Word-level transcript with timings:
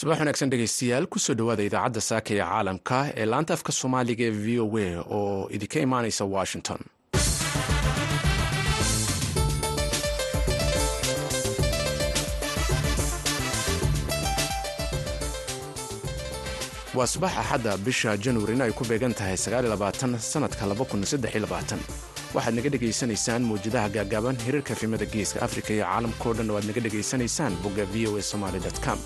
subax 0.00 0.18
wanaagsan 0.20 0.50
dhegeystayaal 0.52 1.06
ku 1.12 1.18
soo 1.24 1.36
dhowaada 1.40 1.64
idaacadda 1.68 2.00
saaka 2.10 2.30
ee 2.36 2.40
caalamka 2.50 2.98
ee 3.20 3.26
laanta 3.32 3.52
afka 3.56 3.72
soomaaliga 3.80 4.24
ee 4.28 4.34
v 4.44 4.46
o 4.64 4.66
a 4.84 4.88
oo 5.18 5.40
idinka 5.56 5.78
imaaneysa 5.86 6.24
washington. 6.36 6.80
Waa 16.96 17.06
subax 17.06 17.32
axadda 17.42 17.72
bisha 17.86 18.16
januarina 18.24 18.64
ay 18.64 18.72
ku 18.72 18.84
beegan 18.88 19.12
tahay 19.18 19.36
sanadka 19.36 20.64
waxaad 22.36 22.54
naga 22.58 22.68
dhegaysanaysaan 22.74 23.42
mawjadaha 23.48 23.88
gaagaaban 23.96 24.36
hirarka 24.44 24.72
efimada 24.76 25.06
geeska 25.14 25.38
afrika 25.46 25.70
iyo 25.76 25.84
caalamkao 25.88 26.32
dhan 26.36 26.50
oo 26.50 26.56
aad 26.58 26.66
naga 26.68 26.80
dhegaysanaysaan 26.84 27.52
bogga 27.62 27.84
v 27.92 28.06
o 28.08 28.16
a 28.20 28.22
somaly 28.22 28.60
com 28.84 28.98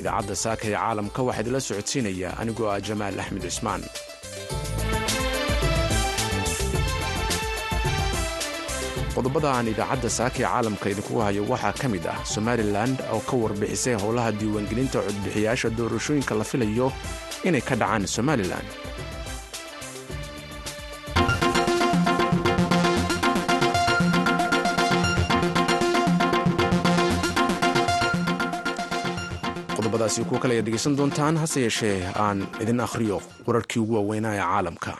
idaacadda 0.00 0.34
saaka 0.44 0.64
ee 0.70 0.74
caalamka 0.82 1.20
waxaa 1.28 1.42
idinla 1.44 1.60
socodsiinaya 1.68 2.28
anigoo 2.42 2.68
ah 2.74 2.80
jamaal 2.88 3.16
axmed 3.22 3.42
cusmaan 3.48 3.82
qodobada 9.14 9.48
aan 9.56 9.68
idaacadda 9.72 10.08
saaka 10.18 10.38
ee 10.42 10.46
caalamka 10.48 10.86
idinkugu 10.92 11.20
hayo 11.26 11.42
waxaa 11.52 11.74
ka 11.80 11.86
mid 11.94 12.04
ah 12.12 12.18
somalilan 12.34 12.90
oo 13.14 13.20
ka 13.28 13.34
warbixisay 13.42 13.94
howlaha 14.02 14.30
diiwaangelinta 14.40 14.98
codbixiyaasha 15.06 15.68
doorashooyinka 15.78 16.32
la 16.40 16.44
filayo 16.50 16.86
inay 17.48 17.62
ka 17.68 17.74
dhacaan 17.80 18.04
somalilan 18.16 18.66
qodobadaasi 30.00 30.24
kuwo 30.24 30.40
kale 30.40 30.54
ayaad 30.54 30.64
dhegeysan 30.66 30.96
doontaan 30.96 31.36
hase 31.36 31.60
yeeshee 31.60 32.02
aan 32.16 32.46
idin 32.62 32.80
akhriyo 32.80 33.20
wararkii 33.46 33.80
ugu 33.82 33.94
waaweynaa 33.94 34.34
ee 34.34 34.38
caalamka. 34.40 34.96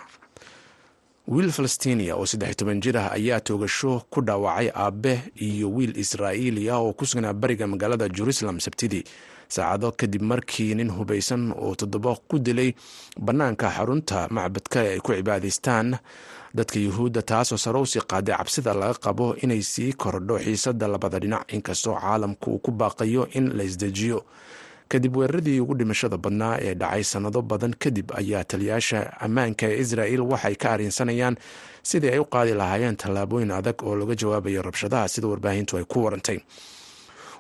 Wiil 1.29 1.51
falastiiniya 1.53 2.17
oo 2.17 2.27
saddex 2.27 2.57
toban 2.57 2.81
jir 2.81 2.97
ah 2.99 3.13
ayaa 3.13 3.41
toogasho 3.41 4.03
ku 4.11 4.21
dhaawacay 4.21 4.69
aabe 4.75 5.21
iyo 5.37 5.71
wiil 5.73 5.97
israa'iili 5.97 6.71
ah 6.71 6.79
oo 6.79 6.93
ku 6.93 7.07
sugnaa 7.07 7.33
bariga 7.33 7.67
magaalada 7.67 8.09
jerusalem 8.09 8.61
sabtidii 8.61 9.05
saacado 9.49 9.93
kadib 9.93 10.23
markii 10.23 10.75
nin 10.75 10.91
hubaysan 10.91 11.53
oo 11.57 11.75
toddoba 11.75 12.17
ku 12.29 12.39
dilay 12.39 12.75
bannaanka 13.21 13.71
xarunta 13.71 14.29
macbadka 14.31 14.81
ay 14.81 15.01
ku 15.01 15.13
cibaadaystaan. 15.15 15.97
Dadka 16.55 16.79
yuhuudda 16.79 17.23
taasoo 17.23 17.57
sare 17.59 17.79
u 17.79 17.87
sii 17.87 18.01
qaaday 18.11 18.35
cabsida 18.37 18.75
laga 18.75 18.95
qabo 18.99 19.37
inay 19.43 19.63
sii 19.63 19.93
kordho 19.93 20.39
xiisadda 20.39 20.89
labada 20.89 21.19
dhinac 21.19 21.53
inkastoo 21.53 21.95
caalamku 21.95 22.51
uu 22.51 22.59
ku 22.59 22.71
baaqayo 22.71 23.29
in 23.39 23.55
la 23.57 23.63
isdejiyo 23.63 24.25
kadib 24.93 25.17
weeraradii 25.19 25.61
ugu 25.65 25.75
dhimashada 25.81 26.17
badnaa 26.25 26.55
ee 26.67 26.75
dhacay 26.81 27.05
sannado 27.13 27.41
badan 27.51 27.75
kadib 27.83 28.09
ayaa 28.21 28.45
taliyaasha 28.51 28.99
ammaanka 29.27 29.65
ee 29.73 29.79
israa'il 29.85 30.21
waxay 30.33 30.55
ka 30.63 30.69
arrinsanayaan 30.75 31.35
sidii 31.91 32.11
ay 32.15 32.19
u 32.19 32.25
qaadi 32.35 32.53
lahaayeen 32.61 32.97
tallaabooyin 33.03 33.51
adag 33.59 33.79
oo 33.89 33.95
laga 34.01 34.15
jawaabayo 34.23 34.61
rabshadaha 34.69 35.07
sida 35.15 35.27
warbaahintu 35.33 35.73
ay 35.81 35.85
ku 35.93 35.99
warantay. 36.05 36.39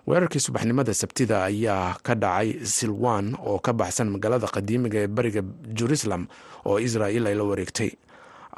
Weerarkii 0.08 0.40
subaxnimada 0.46 0.94
sabtida 1.00 1.36
ayaa 1.50 1.96
ka 2.06 2.14
dhacay 2.22 2.48
silwan 2.76 3.26
oo 3.48 3.58
ka 3.66 3.72
baxsan 3.80 4.08
magaalada 4.14 4.46
qadiimiga 4.56 4.98
ee 4.98 5.06
bariga 5.16 5.42
jerusalem 5.78 6.22
oo 6.68 6.76
israa'il 6.86 7.24
ay 7.30 7.34
la 7.40 7.44
wareegtay. 7.50 7.90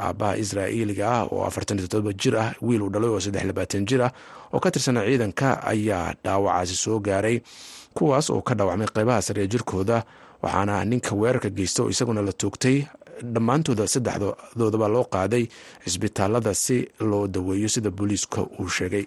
Aabbaha 0.04 0.34
israa'iiliga 0.42 1.04
ah 1.16 1.22
oo 1.32 1.42
afartan 1.48 1.76
toddoba 1.82 2.12
jir 2.22 2.34
ah 2.44 2.48
wiil 2.66 2.82
uu 2.86 2.90
dhalay 2.94 3.10
oo 3.14 3.20
saddex 3.24 3.44
labaatan 3.50 3.82
jir 3.90 4.00
ah 4.06 4.12
oo 4.54 4.60
ka 4.64 4.68
tirsana 4.74 5.00
ciidanka 5.08 5.48
ayaa 5.72 6.14
dhaawacaasi 6.24 6.76
soo 6.84 6.98
gaaray 7.08 7.36
kuwaas 7.94 8.30
oo 8.30 8.42
ka 8.42 8.54
dhaawacmay 8.54 8.88
qeybaha 8.94 9.22
sare 9.22 9.42
ee 9.44 9.46
jirkooda 9.52 10.04
waxaana 10.42 10.84
ninka 10.84 11.14
weerarka 11.14 11.50
geysta 11.50 11.82
oo 11.82 11.90
isaguna 11.90 12.22
la 12.22 12.32
toogtay. 12.32 12.84
Dhammaantooda 13.22 13.86
saddexdoodaba 13.86 14.88
loo 14.88 15.04
qaaday 15.04 15.44
cisbitaalada 15.84 16.54
si 16.54 16.88
loo 17.00 17.26
daweeyo 17.28 17.68
sida 17.68 17.90
booliiska 17.90 18.42
uu 18.60 18.68
sheegay. 18.68 19.04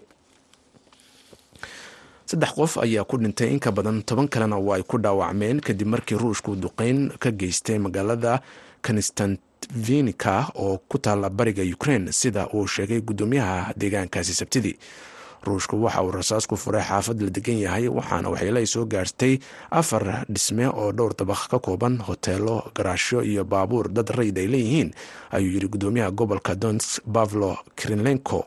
Saddex 2.26 2.52
qof 2.56 2.78
ayaa 2.78 3.04
ku 3.04 3.18
dhintay 3.18 3.52
in 3.54 3.60
ka 3.60 3.72
badan 3.72 4.02
toban 4.04 4.28
kalena 4.28 4.56
oo 4.58 4.72
ay 4.74 4.84
ku 4.84 4.98
dhaawacmeen 4.98 5.60
kadib 5.62 5.88
markii 5.88 6.18
ruushku 6.18 6.56
duqeyn 6.56 7.12
ka 7.20 7.32
geystay 7.32 7.78
magaalada 7.80 8.40
konstantinika 8.82 10.50
oo 10.56 10.78
ku 10.90 10.98
taalla 10.98 11.30
bariga 11.30 11.64
ukraine 11.76 12.12
sida 12.12 12.48
uu 12.54 12.68
sheegay 12.68 13.02
guddoomiyaha 13.02 13.74
deegaankaasi 13.78 14.34
sabtidii 14.34 14.76
ruushku 15.46 15.76
waxa 15.84 16.02
uu 16.04 16.12
rasaas 16.12 16.48
ku 16.50 16.56
furay 16.58 16.82
xaafad 16.82 17.22
la 17.22 17.30
degan 17.30 17.58
yahay 17.66 17.88
waxaana 17.88 18.30
waxyeelo 18.34 18.66
soo 18.66 18.86
gaartay 18.86 19.40
afar 19.72 20.26
dhisme 20.30 20.66
oo 20.68 20.92
dhowr 20.92 21.14
dabaq 21.20 21.42
ka 21.52 21.60
kooban 21.60 21.98
hoteelo 22.08 22.72
garaashyo 22.76 23.22
iyo 23.24 23.44
baabuur. 23.46 23.90
Dad 23.94 24.10
rayid 24.10 24.38
ay 24.38 24.48
leeyihiin 24.48 24.90
ayuu 25.32 25.52
yidhi 25.54 25.68
guddoomiyaha 25.68 26.12
gobolka 26.12 26.56
donsk 26.56 27.02
bavlo 27.06 27.58
krinlenko 27.76 28.46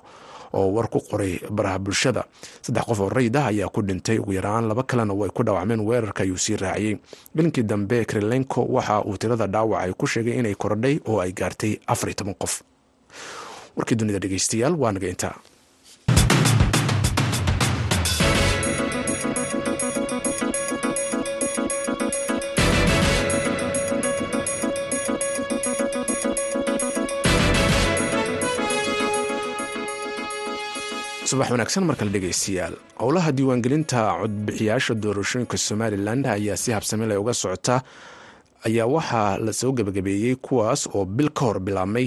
oo 0.53 0.73
war 0.75 0.89
ku 0.89 1.01
qoray 1.01 1.39
baraha 1.51 1.79
bulshada. 1.79 2.25
Saddex 2.63 2.85
qof 2.89 3.01
oo 3.01 3.09
rayid 3.09 3.37
ah 3.37 3.47
ayaa 3.53 3.69
ku 3.69 3.83
dhintay. 3.83 4.19
Ugu 4.19 4.33
yaraan 4.33 4.69
laba 4.69 4.83
kalena 4.83 5.13
way 5.15 5.31
ku 5.31 5.43
dhaawacmeen 5.45 5.81
weerarka 5.85 6.23
ayuu 6.25 6.39
sii 6.39 6.57
raaciyey. 6.57 6.97
Bilinkii 7.35 7.63
dambe 7.63 8.05
krinlenko 8.05 8.65
waxa 8.65 9.05
uu 9.05 9.17
tirada 9.17 9.47
dhaawac 9.47 9.81
ay 9.85 9.93
ku 9.93 10.07
sheegay 10.07 10.39
inay 10.41 10.55
korodhay 10.55 11.01
oo 11.07 11.21
ay 11.21 11.33
gaartay 11.33 11.79
afar 11.87 12.09
iyo 12.11 12.15
toban 12.17 12.35
qof. 12.35 12.63
Warkii 13.77 13.95
dunida 13.97 14.19
dhegeystayaal 14.19 14.75
waa 14.75 14.93
naga 14.93 15.09
intaa 15.09 15.37
subax 31.29 31.49
wanaagsan 31.53 31.85
markale 31.89 32.11
dhegeystayaal 32.15 32.75
howlaha 33.01 33.31
diiwaangelinta 33.37 34.01
codbixiyaasha 34.21 34.95
doorashooyinka 35.03 35.57
somalilan 35.69 36.21
ayaa 36.37 36.57
si 36.63 36.71
habsamil 36.77 37.11
ay 37.15 37.17
uga 37.23 37.35
socota. 37.43 37.77
Ayaa 38.67 38.87
waxaa 38.95 39.39
la 39.45 39.53
soo 39.61 39.73
gebagabeeyey 39.79 40.35
kuwaas 40.47 40.81
oo 40.95 41.05
bil 41.17 41.31
ka 41.39 41.43
hor 41.47 41.59
bilaabmay 41.67 42.07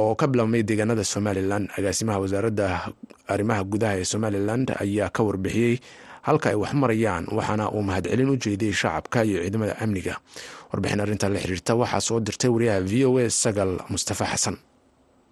oo 0.00 0.14
ka 0.20 0.26
bilaabmay 0.32 0.62
deegaanada 0.68 1.04
somalilan 1.14 1.64
agaasimaha 1.78 2.18
wasaaradda 2.22 2.66
arrimaha 3.32 3.62
gudaha 3.72 3.94
ee 4.00 4.04
somalilan 4.12 4.62
ayaa 4.84 5.08
ka 5.16 5.20
warbixiyey 5.28 5.74
halka 6.26 6.46
ay 6.50 6.54
wax 6.62 6.72
marayaan 6.82 7.24
waxaana 7.36 7.64
uu 7.76 7.82
mahadcelin 7.88 8.30
u 8.30 8.36
jeediyey 8.44 8.72
shacabka 8.80 9.18
iyo 9.28 9.38
ciidamada 9.42 9.74
amniga. 9.84 10.14
Warbixin 10.72 11.00
arrinta 11.04 11.26
la 11.34 11.38
xiriirta 11.42 11.72
waxaa 11.80 12.00
soo 12.08 12.18
dirtay 12.26 12.50
wariyaha 12.54 12.80
v 12.90 13.04
o 13.10 13.18
a 13.18 13.30
sagal 13.42 13.72
mustafa 13.92 14.26
xasan 14.32 14.56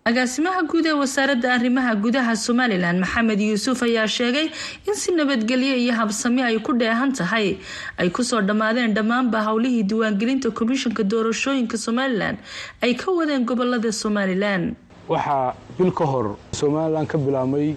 agaasimaha 0.09 0.63
guud 0.71 0.87
ee 0.87 0.93
wasaaradda 0.93 1.53
arrimaha 1.55 1.93
gudaha 2.05 2.33
somalilan 2.37 2.97
maxamed 3.05 3.41
yuusuf 3.41 3.83
ayaa 3.83 4.07
sheegay 4.09 4.47
in 4.89 4.95
si 4.95 5.13
nabadgelyo 5.13 5.77
iyo 5.77 5.93
habsami 5.93 6.41
ay 6.43 6.57
ku 6.65 6.73
dheehan 6.73 7.13
tahay. 7.13 7.59
Ay 8.01 8.09
ku 8.09 8.25
soo 8.25 8.41
dhammaadeen 8.41 8.95
dhammaanba 8.97 9.45
howlihii 9.45 9.83
diiwaangelinta 9.85 10.49
komishanka 10.51 11.03
doorashooyinka 11.05 11.77
somalilan 11.77 12.37
ay 12.81 12.95
ka 12.97 13.13
wadeen 13.13 13.45
gobollada 13.45 13.93
somalilan. 13.93 14.73
Waxaa 15.13 15.53
bil 15.79 15.93
ka 15.93 16.05
hor 16.07 16.37
somalilan 16.57 17.05
ka 17.07 17.19
bilaabmay 17.19 17.77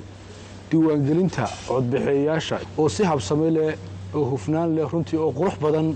diiwaangelinta 0.71 1.51
codbixeeyaasha 1.67 2.59
oo 2.79 2.87
si 2.89 3.03
habsami 3.03 3.51
leh 3.51 3.75
oo 4.15 4.23
hufnaan 4.31 4.71
leh 4.75 4.87
runtii 4.87 5.19
oo 5.19 5.31
qurux 5.35 5.59
badan 5.59 5.95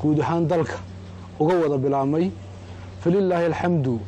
guud 0.00 0.16
ahaan 0.24 0.48
dalka 0.48 0.80
uga 1.38 1.54
wada 1.60 1.76
bilaabmay. 1.76 2.30
Falilaahi 3.04 3.44
alxamdu 3.52 4.00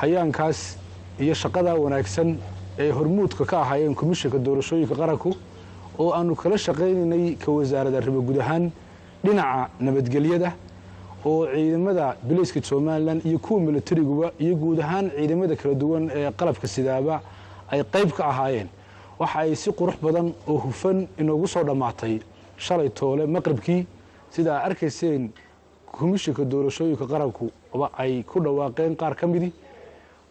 hayaankaas 0.00 0.82
iyo 1.20 1.34
shaqadaa 1.34 1.74
wanaagsan 1.74 2.38
ee 2.78 2.90
hormuudka 2.90 3.44
ka 3.44 3.60
ahaayeen 3.60 3.94
komishanka 3.94 4.38
doorashooyinka 4.38 4.94
qaranku 4.94 5.30
oo 5.98 6.10
aanu 6.12 6.34
kala 6.34 6.58
shaqaynaynay 6.58 7.34
ka 7.36 7.52
wasaarad 7.52 7.94
arrimo 7.94 8.20
guud 8.22 8.38
ahaan 8.40 8.70
dhinaca 9.24 9.70
nabadgelyada 9.80 10.52
oo 11.24 11.46
ciidamada 11.54 12.16
bilayska 12.28 12.60
somalilan 12.62 13.20
iyo 13.24 13.38
kuwa 13.38 13.60
milatariguba 13.60 14.32
iyo 14.38 14.56
guud 14.56 14.80
ahaan 14.80 15.10
ciidamada 15.16 15.56
kala 15.56 15.74
duwan 15.74 16.10
ee 16.14 16.30
qalabka 16.32 16.66
sidaaba 16.68 17.20
ay 17.70 17.80
qayb 17.92 18.10
ka 18.12 18.24
ahaayeen. 18.28 18.68
Waxa 19.18 19.38
ay 19.38 19.54
si 19.56 19.70
qurux 19.72 19.96
badan 20.02 20.34
oo 20.48 20.58
hufan 20.58 21.06
inoogu 21.18 21.46
soo 21.48 21.62
dhammaatay 21.64 22.20
shalay 22.58 22.88
toole 22.90 23.26
maqribkii 23.26 23.86
sida 24.30 24.56
aa 24.58 24.64
arkayseen 24.68 25.30
komishanka 25.92 26.44
doorashooyinka 26.44 27.06
qaranku 27.06 27.50
ay 27.98 28.22
ku 28.22 28.40
dhawaaqeen 28.40 28.96
qaar 28.96 29.14
ka 29.14 29.26
midi 29.26 29.52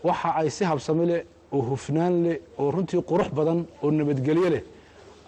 waxa 0.03 0.29
ay 0.39 0.49
si 0.49 0.63
habsami 0.65 1.05
leh 1.11 1.21
oo 1.53 1.61
hufnaan 1.69 2.13
leh 2.25 2.37
oo 2.59 2.71
runtii 2.71 3.01
qurux 3.09 3.29
badan 3.37 3.59
oo 3.83 3.91
nabadgelyo 3.91 4.49
leh 4.55 4.63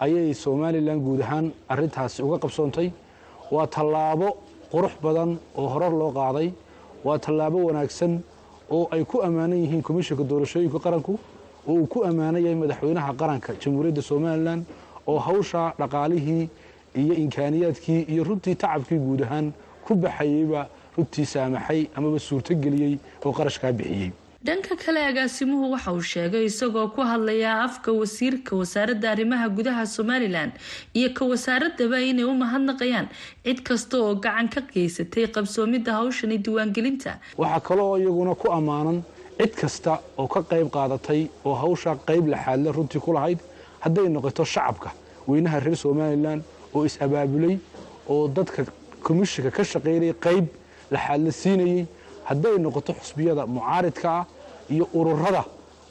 ayay 0.04 0.34
somalilan 0.34 0.98
guud 1.04 1.20
ahaan 1.20 1.46
arintaasi 1.68 2.22
uga 2.22 2.38
qabsoontay. 2.38 2.88
Waa 3.50 3.66
tallaabo 3.66 4.28
qurux 4.72 4.92
badan 5.02 5.38
oo 5.56 5.66
horar 5.72 5.92
loo 6.00 6.10
qaaday. 6.12 6.48
Waa 7.04 7.18
tallaabo 7.18 7.58
wanaagsan 7.68 8.20
oo 8.70 8.88
ay 8.94 9.04
ku 9.04 9.22
ammaanan 9.22 9.58
yihiin 9.64 9.82
komishanka 9.82 10.24
doorashooyinka 10.24 10.78
qaranku 10.84 11.12
oo 11.68 11.72
uu 11.74 11.86
ku 11.86 12.04
ammaanan 12.04 12.42
yahay 12.44 12.58
madaxweynaha 12.62 13.12
qaranka 13.20 13.50
jamhuuriyadda 13.62 14.02
somalilan 14.02 14.60
oo 15.06 15.18
hawsha 15.18 15.72
dhaqaalihii 15.78 16.48
iyo 17.00 17.14
imkaaniyaadkii 17.14 18.00
iyo 18.12 18.24
runtii 18.24 18.54
tacabkii 18.62 18.98
guud 18.98 19.22
ahaan 19.22 19.52
ku 19.86 19.94
baxayeyba 19.94 20.66
runtii 20.96 21.24
saamaxay 21.32 21.80
amaba 21.96 22.18
suurtogeliyey 22.18 22.98
oo 23.24 23.32
qarashkaa 23.32 23.72
bixiyey 23.72 24.10
dhanka 24.46 24.76
kale 24.76 25.00
agaasimuhu 25.10 25.70
waxa 25.74 25.92
uu 25.92 26.02
sheegay 26.12 26.44
isagoo 26.50 26.88
ku 26.94 27.00
hadlayaa 27.10 27.62
afka 27.66 27.92
wasiirka 28.00 28.52
wasaaradda 28.60 29.10
arrimaha 29.14 29.46
gudaha 29.56 29.86
somalilan 29.86 30.50
iyo 30.94 31.08
ka 31.16 31.24
wasaaradaba 31.32 31.98
inay 32.10 32.24
u 32.24 32.34
mahadnaqayaan. 32.42 33.08
Cid 33.44 33.58
kasta 33.68 33.96
oo 33.98 34.14
gacan 34.24 34.48
ka 34.54 34.60
geysatay 34.72 35.26
qabsoomidda 35.34 35.92
hawshani 35.98 36.38
diiwaangelinta. 36.44 37.18
Waxaa 37.40 37.60
kaloo 37.68 37.96
iyaguna 37.98 38.34
ku 38.34 38.46
ammaanan 38.58 39.02
cid 39.38 39.52
kasta 39.60 39.98
oo 40.18 40.28
ka 40.28 40.40
qayb 40.50 40.68
qaadatay 40.76 41.28
oo 41.44 41.54
hawshaa 41.54 41.96
qayb 42.08 42.28
laxaadle 42.28 42.72
runtii 42.76 43.00
ku 43.00 43.12
lahayd 43.16 43.38
hadday 43.84 44.08
noqoto 44.08 44.44
shacabka 44.44 44.90
weynaha 45.28 45.60
reer 45.64 45.76
somalilan 45.76 46.42
oo 46.74 46.84
is-abaabulay 46.84 47.58
oo 48.08 48.28
dadka 48.28 48.66
komishinka 49.02 49.50
ka 49.50 49.64
shaqaynayay 49.64 50.14
qayb 50.26 50.46
laxaadle 50.90 51.32
siinayey 51.32 51.86
hadday 52.28 52.56
noqoto 52.58 52.92
xusbiyada 53.00 53.46
mucaaridka 53.46 54.08
ah 54.20 54.24
iyo 54.74 54.84
ururada 54.98 55.42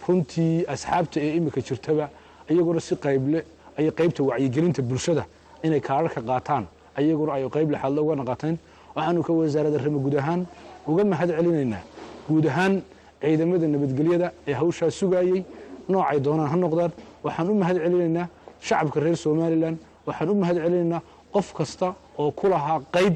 runtii 0.08 0.66
asxaabta 0.74 1.18
ee 1.26 1.32
imika 1.40 1.62
jirtaba 1.68 2.06
iyaguna 2.52 2.80
si 2.80 2.96
qayble 2.96 3.40
ay 3.78 3.86
qaybta 4.00 4.22
wacyigelinta 4.30 4.82
bulshada 4.90 5.24
inay 5.66 5.82
kaararka 5.88 6.22
qaataan 6.30 6.64
ayaguna 7.00 7.32
ay 7.38 7.44
qayb 7.56 7.70
laxaadle 7.74 8.00
uga 8.06 8.16
naqateen 8.22 8.56
waxaanu 8.96 9.20
ka 9.28 9.32
wasaaradda 9.40 9.78
rama 9.86 10.00
guud 10.06 10.16
ahaan 10.22 10.42
uga 10.88 11.04
mahad 11.12 11.30
celinaynaa 11.38 11.82
guud 12.30 12.46
ahaan 12.52 12.74
ciidamada 13.22 13.68
nabadgelyada 13.74 14.28
ee 14.48 14.54
hawshaa 14.62 14.92
sugaayey 15.00 15.42
noocay 15.90 16.20
doonaan 16.26 16.50
ha 16.54 16.58
noqdaan. 16.64 16.92
Waxaan 17.26 17.50
u 17.50 17.56
mahad 17.62 17.78
celinaynaa 17.84 18.28
shacabka 18.68 19.00
reer 19.06 19.18
somalilan 19.26 19.76
waxaan 20.08 20.30
u 20.30 20.36
mahad 20.42 20.56
celinaynaa 20.64 21.02
qof 21.34 21.48
kasta 21.58 21.88
oo 22.22 22.32
ku 22.40 22.46
lahaa 22.54 22.80
qayb 22.96 23.14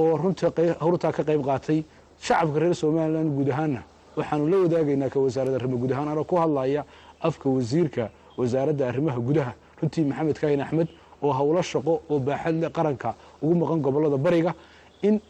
oo 0.00 0.16
runtii 0.22 0.48
hawrtaa 0.82 1.12
ka 1.16 1.22
qayb 1.28 1.42
qaatay 1.48 1.78
shacabka 2.26 2.58
reer 2.62 2.74
somalilan 2.82 3.26
guud 3.36 3.48
ahaanna 3.54 3.80
waxaanu 4.16 4.48
la 4.48 4.56
wadaagaynaa 4.64 5.08
ka 5.10 5.18
wasaaradda 5.20 5.56
arrimaha 5.56 5.78
guud 5.80 5.92
ahaan 5.92 6.08
anoo 6.08 6.24
ku 6.24 6.36
hadlaya 6.36 6.84
afka 7.20 7.48
wasiirka 7.48 8.10
wasaaradda 8.36 8.88
arrimaha 8.88 9.18
gudaha. 9.20 9.52
Runtii 9.82 10.04
maxamed 10.04 10.38
kaahin 10.40 10.60
axmed 10.60 10.88
oo 11.22 11.32
howlo 11.32 11.62
shaqo 11.62 12.02
oo 12.10 12.18
baaxadle 12.18 12.68
qaranka 12.70 13.14
ugu 13.42 13.54
maqan 13.54 13.80
gobollada 13.80 14.16
bariga 14.16 14.54
in 15.02 15.20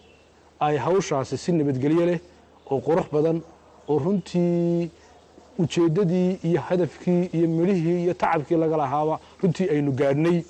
ay 0.61 0.77
hawshaasi 0.77 1.37
si 1.39 1.53
nabadgelyo 1.53 2.07
leh 2.07 2.19
oo 2.71 2.81
qurux 2.81 3.07
badan 3.13 3.41
oo 3.89 3.99
runtii 3.99 4.91
ujeeddadii 5.59 6.39
iyo 6.45 6.61
hadafkii 6.61 7.31
iyo 7.33 7.49
midhihii 7.49 8.03
iyo 8.05 8.15
tacabkii 8.15 8.57
laga 8.57 8.77
lahaaba 8.77 9.19
runtii 9.43 9.69
aynu 9.69 9.93
gaadhnay 9.93 10.43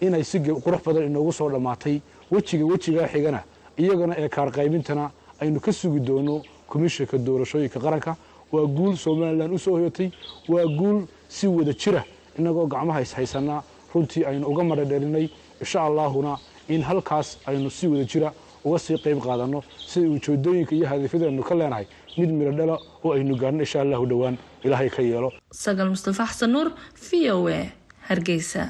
inay 0.00 0.24
si 0.24 0.38
qurux 0.40 0.82
badan 0.86 1.04
inoogu 1.06 1.32
soo 1.32 1.50
dhammaatay. 1.50 2.00
Wejiga 2.30 2.64
wejigaa 2.64 3.06
xigana 3.08 3.40
iyagana 3.78 4.14
ee 4.18 4.28
kaarqaybintana 4.28 5.10
aynu 5.40 5.60
ka 5.60 5.72
sugi 5.72 6.00
doono 6.00 6.42
komishinka 6.72 7.18
doorashooyinka 7.26 7.78
qaranka. 7.86 8.12
Waa 8.52 8.66
guul 8.76 8.96
somalilan 8.96 9.52
u 9.52 9.58
soo 9.58 9.74
hoyatay 9.78 10.08
waa 10.48 10.66
guul 10.78 10.98
si 11.28 11.46
wada 11.46 11.72
jira 11.82 12.02
innagoo 12.38 12.66
gacmaha 12.72 13.00
ishaysanaa 13.06 13.60
runtii 13.94 14.24
aynu 14.30 14.44
uga 14.52 14.62
madhadhelinay 14.70 15.26
insha 15.62 15.78
allaahuna 15.88 16.32
in 16.68 16.82
halkaas 16.82 17.28
aynu 17.46 17.70
si 17.70 17.86
wada 17.92 18.04
jira 18.12 18.28
uga 18.64 18.78
sii 18.78 18.98
qayb 19.04 19.18
qaadanno 19.26 19.60
sida 19.90 20.08
ujeedooyinka 20.16 20.72
iyo 20.76 20.86
hadafyadaynu 20.92 21.42
ka 21.48 21.54
leenahay 21.54 21.86
mid 22.18 22.30
midho 22.38 22.52
dhalo 22.58 22.76
oo 23.04 23.12
aynu 23.16 23.34
gaarno 23.40 23.60
insha 23.64 23.80
allahu 23.84 24.06
dhowaan. 24.06 24.36
Ilaahay 24.64 24.90
ka 24.90 25.02
yeelo. 25.02 25.32
Sagal 25.64 25.88
mustafa 25.90 26.24
xasan 26.30 26.50
nuur 26.52 26.68
v 27.08 27.30
o 27.32 27.48
a 27.48 27.72
hargeysa 28.08 28.62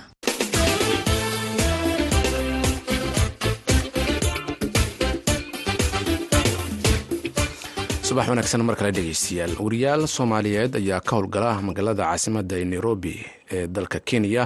subax 8.12 8.29
wanaagsan 8.29 8.61
mar 8.69 8.76
kale 8.76 8.93
dhegeystayaal 8.93 9.55
wariyaal 9.64 10.05
soomaaliyeed 10.17 10.76
ayaa 10.76 11.00
ka 11.00 11.17
howlgala 11.17 11.50
magaalada 11.64 12.05
caasimada 12.05 12.56
nairobi 12.64 13.14
ee 13.56 13.67
dalka 13.67 13.99
kenya 14.09 14.44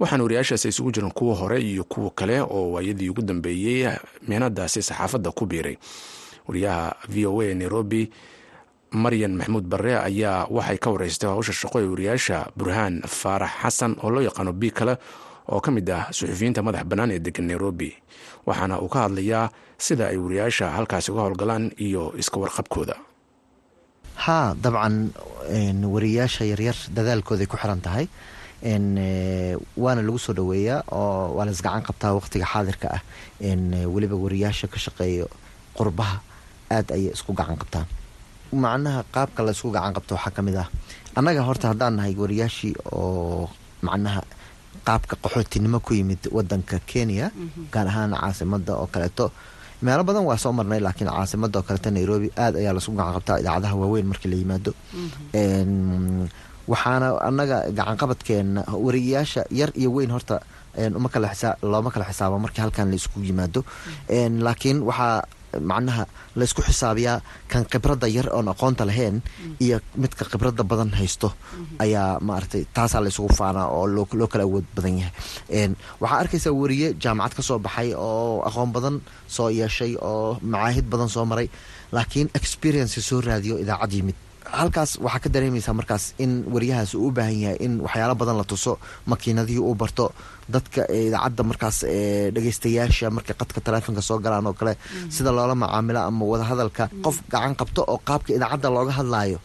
waxaana 0.00 0.22
wariyaashaasi 0.24 0.68
isugu 0.68 0.90
jiran 0.94 1.10
kuwa 1.10 1.34
hore 1.34 1.58
iyo 1.62 1.84
kuwa 1.84 2.10
kale 2.10 2.40
oo 2.40 2.72
waayadii 2.78 3.08
ugu 3.10 3.22
dambeeyey 3.22 3.90
meenadaasi 4.28 4.82
saxaafadda 4.82 5.30
ku 5.34 5.46
biiray. 5.46 5.76
Wariyaha 6.48 6.94
v 7.08 7.26
o 7.26 7.42
a 7.42 7.54
nairobi 7.54 8.10
maryan 8.92 9.34
maxamuud 9.36 9.66
barre 9.66 9.98
ayaa 9.98 10.46
waxay 10.50 10.78
ka 10.78 10.90
wareystay 10.90 11.28
howsha 11.30 11.52
shaqo 11.52 11.80
ee 11.82 11.90
wariyaasha 11.90 12.46
burhaan 12.56 13.02
faarax 13.02 13.50
xasan 13.62 13.96
oo 14.02 14.10
loo 14.10 14.22
yaqaano 14.22 14.52
bi 14.52 14.70
kale 14.70 14.94
oo 15.50 15.60
ka 15.60 15.70
mid 15.74 15.90
ah 15.90 16.06
suxufiyiinta 16.14 16.62
madax 16.62 16.84
bannaan 16.86 17.10
ee 17.10 17.18
degan 17.18 17.46
nairobi. 17.50 17.90
Waxaana 18.46 18.78
uu 18.80 18.88
ka 18.88 18.98
hadlayaa 19.10 19.50
sida 19.78 20.06
ay 20.08 20.16
wariyaasha 20.16 20.70
halkaasi 20.70 21.10
uga 21.12 21.20
howlgalaan 21.26 21.72
iyo 21.86 22.14
iska 22.18 22.38
warqabkooda 22.40 22.94
haa 24.24 24.54
dabcan 24.64 24.96
wariyaasha 25.94 26.44
yaryar 26.50 26.76
dadaalkooday 26.96 27.46
ku 27.46 27.56
xiran 27.56 27.80
tahay. 27.86 28.06
Waana 29.82 30.02
lagu 30.06 30.18
soo 30.18 30.34
dhaweeyaa 30.38 30.82
oo 30.92 31.34
waa 31.36 31.46
las 31.46 31.60
gacan 31.62 31.82
qabtaa 31.88 32.12
waqtiga 32.18 32.46
xaadirka 32.52 32.88
ah. 32.96 33.02
Weliba 33.94 34.16
wariyaasha 34.24 34.66
ka 34.72 34.78
shaqeeya 34.84 35.26
qurbaha 35.78 36.16
aad 36.70 36.88
ayay 36.96 37.12
isku 37.16 37.32
gacan 37.40 37.56
qabtaan 37.62 37.86
macnaha 38.52 39.00
qaabka 39.14 39.40
la 39.46 39.52
isku 39.56 39.70
gacan 39.76 39.94
qabto 39.96 40.12
waxaa 40.18 40.34
ka 40.36 40.42
mid 40.42 40.56
ah. 40.56 40.68
Annaga 41.18 41.42
horta 41.48 41.68
haddaan 41.70 41.96
nahay 41.98 42.14
wariyaashii 42.22 42.74
oo 42.92 43.48
macnaha 43.86 44.22
qaabka 44.86 45.14
qaxootinimo 45.22 45.78
ku 45.86 45.94
yimid 45.94 46.22
wadanka 46.36 46.76
kenya 46.90 47.30
gaar 47.72 47.86
ahaan 47.86 48.12
caasimada 48.18 48.72
oo 48.74 48.86
kaleeto 48.94 49.30
meelo 49.86 50.02
badan 50.08 50.24
waa 50.28 50.36
soo 50.42 50.52
marnay 50.58 50.80
laakiin 50.86 51.10
caasimada 51.10 51.58
oo 51.58 51.62
kaleeto 51.68 51.90
nairobi 51.96 52.28
aad 52.44 52.54
ayaa 52.60 52.72
la 52.76 52.80
isku 52.82 52.92
gacan 52.98 53.14
qabtaa 53.16 53.38
idaacadaha 53.42 53.74
waaweyn 53.82 54.06
markii 54.10 54.30
la 54.32 54.36
yimaado. 54.42 54.70
Waxaana 56.72 57.08
annaga 57.28 57.58
gacanqabadkeena 57.78 58.60
wariyayaasha 58.84 59.42
yar 59.60 59.70
iyo 59.80 59.90
weyn 59.96 60.10
horta 60.14 60.36
looma 61.72 61.90
kala 61.94 62.04
xisaabo 62.10 62.36
markii 62.44 62.60
halkan 62.64 62.86
la 62.90 62.96
isku 63.00 63.18
yimaado. 63.28 63.60
Laakiin 64.46 64.78
waxaa 64.88 65.22
macnaha 65.70 66.04
laysku 66.40 66.62
xisaabiyaa 66.68 67.18
kan 67.52 67.64
khibradda 67.72 68.06
yar 68.16 68.28
oon 68.36 68.48
aqoonta 68.52 68.84
lahayn 68.90 69.16
iyo 69.64 69.76
midka 70.02 70.24
khibradda 70.30 70.62
badan 70.70 70.90
haysto 71.00 71.28
ayaa 71.84 72.20
maaragtay 72.28 72.62
taasaa 72.76 73.00
laysugu 73.04 73.32
faanaa 73.40 73.66
oo 73.76 73.86
loo 73.96 74.06
kala 74.32 74.44
awood 74.48 74.66
badan 74.76 74.94
yahay. 75.02 75.14
Waxaa 76.02 76.18
arkaysaa 76.22 76.52
wariye 76.60 76.88
jaamacad 77.02 77.34
ka 77.38 77.42
soo 77.48 77.58
baxay 77.66 77.90
oo 77.96 78.42
aqoon 78.48 78.70
badan 78.76 78.96
soo 79.36 79.48
yeeshay 79.58 79.92
oo 80.10 80.38
macaahid 80.52 80.86
badan 80.92 81.08
soo 81.14 81.24
maray 81.30 81.48
laakiin 81.92 82.28
experience 82.38 83.00
soo 83.08 83.20
raadiyo 83.20 83.58
idaacad 83.64 83.92
yimid. 83.96 84.16
Halkaas 84.60 84.90
waxaa 85.04 85.20
ka 85.24 85.28
dareemaysaa 85.34 85.74
markaas 85.80 86.04
in 86.24 86.32
wariyahaas 86.54 86.94
uu 86.94 87.08
u 87.08 87.10
baahan 87.16 87.38
yahay 87.44 87.58
in 87.66 87.80
waxyaalo 87.84 88.14
badan 88.20 88.36
la 88.40 88.44
tuso 88.52 88.72
makiinadihii 89.12 89.60
uu 89.68 89.74
barto 89.82 90.04
dadka 90.54 90.80
idaacadda 91.06 91.42
markaas 91.50 91.78
dhegeystayaasha 92.34 93.10
markay 93.16 93.34
qadka 93.40 93.60
taleefonka 93.66 94.02
soo 94.08 94.18
galaan 94.24 94.46
oo 94.50 94.52
kale 94.60 94.72
sida 95.14 95.30
loola 95.36 95.54
macaamilo 95.62 96.00
ama 96.08 96.24
wadahadalka 96.32 96.84
qof 97.04 97.16
gacan 97.32 97.54
qabto 97.60 97.80
oo 97.92 97.98
qaabka 98.08 98.30
idaacadda 98.36 98.68
looga 98.76 98.92
hadlaayo 98.98 99.38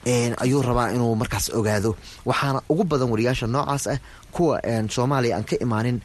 ayuu 0.43 0.61
rabaa 0.67 0.87
inuu 0.95 1.15
markaas 1.21 1.45
ogaado. 1.59 1.91
Waxaana 2.29 2.59
ugu 2.71 2.83
badan 2.91 3.09
wariyaasha 3.13 3.47
noocaas 3.53 3.83
ah 3.93 3.97
kuwa 4.35 4.55
soomaaliya 4.95 5.35
aan 5.37 5.43
ka 5.49 5.55
imaanin 5.65 5.97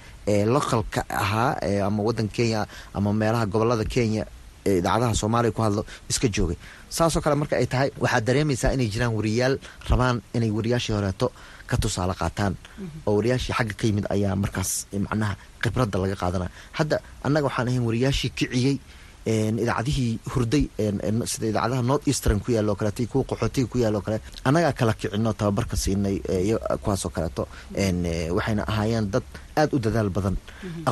localka 0.55 1.01
ahaa 1.23 1.53
ama 1.87 2.01
wadanka 2.07 2.35
kenya 2.37 2.61
ama 2.95 3.13
meelaha 3.21 3.47
gobollada 3.53 3.85
kenya 3.95 4.25
idaacadaha 4.65 5.15
soomaaliya 5.21 5.53
ku 5.57 5.63
hadlo 5.67 5.83
iska 6.11 6.29
joogay 6.29 6.57
saasoo 6.97 7.21
kale 7.25 7.37
marka 7.41 7.55
ay 7.61 7.67
tahay 7.73 7.89
waxaad 8.03 8.25
dareemaysaa 8.29 8.73
inay 8.77 8.89
jiraan 8.95 9.15
wariyaal 9.19 9.55
rabaan 9.91 10.17
inay 10.37 10.51
wariyaashii 10.59 10.95
horeeto 10.97 11.27
ka 11.71 11.77
tusaale 11.83 12.15
qaataan. 12.21 12.55
Oo 13.07 13.15
wariyaashii 13.19 13.53
xagga 13.59 13.75
ka 13.81 13.85
yimid 13.89 14.07
ayaa 14.15 14.35
markaas 14.43 14.71
macnaha 15.05 15.35
khibradda 15.63 15.97
laga 16.03 16.17
qaadanaya. 16.23 16.51
Hadda 16.79 16.97
annaga 17.27 17.45
waxaan 17.49 17.69
ahayn 17.71 17.85
wariyaashii 17.89 18.31
kiciyey 18.39 18.77
idaacadihii 19.29 20.13
hurday 20.33 20.65
sida 21.33 21.47
idaacadaha 21.53 21.83
north 21.91 22.07
eastern 22.09 22.41
ku 22.41 22.53
yaalo 22.57 22.75
kaleeto 22.81 23.05
kuwa 23.13 23.25
qaxootiga 23.31 23.67
ku 23.73 23.79
yaalo 23.79 24.01
kale 24.07 24.21
annagaa 24.45 24.73
kala 24.79 24.93
kicino 25.01 25.33
tababarka 25.33 25.77
siinay 25.77 26.17
kuwaasoo 26.83 27.11
kaleeto. 27.17 27.43
Waxayna 28.37 28.63
ahaayeen 28.73 29.11
dad 29.13 29.25
aada 29.57 29.77
u 29.77 29.79
dadaal 29.79 30.11
badan. 30.17 30.37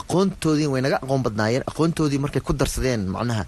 Aqoontoodii 0.01 0.67
way 0.73 0.83
naga 0.83 0.97
aqoon 1.03 1.23
badnaayeen. 1.27 1.65
Aqoontoodii 1.71 2.19
markay 2.25 2.43
ku 2.47 2.53
darsadeen 2.53 3.07
macnaha 3.15 3.45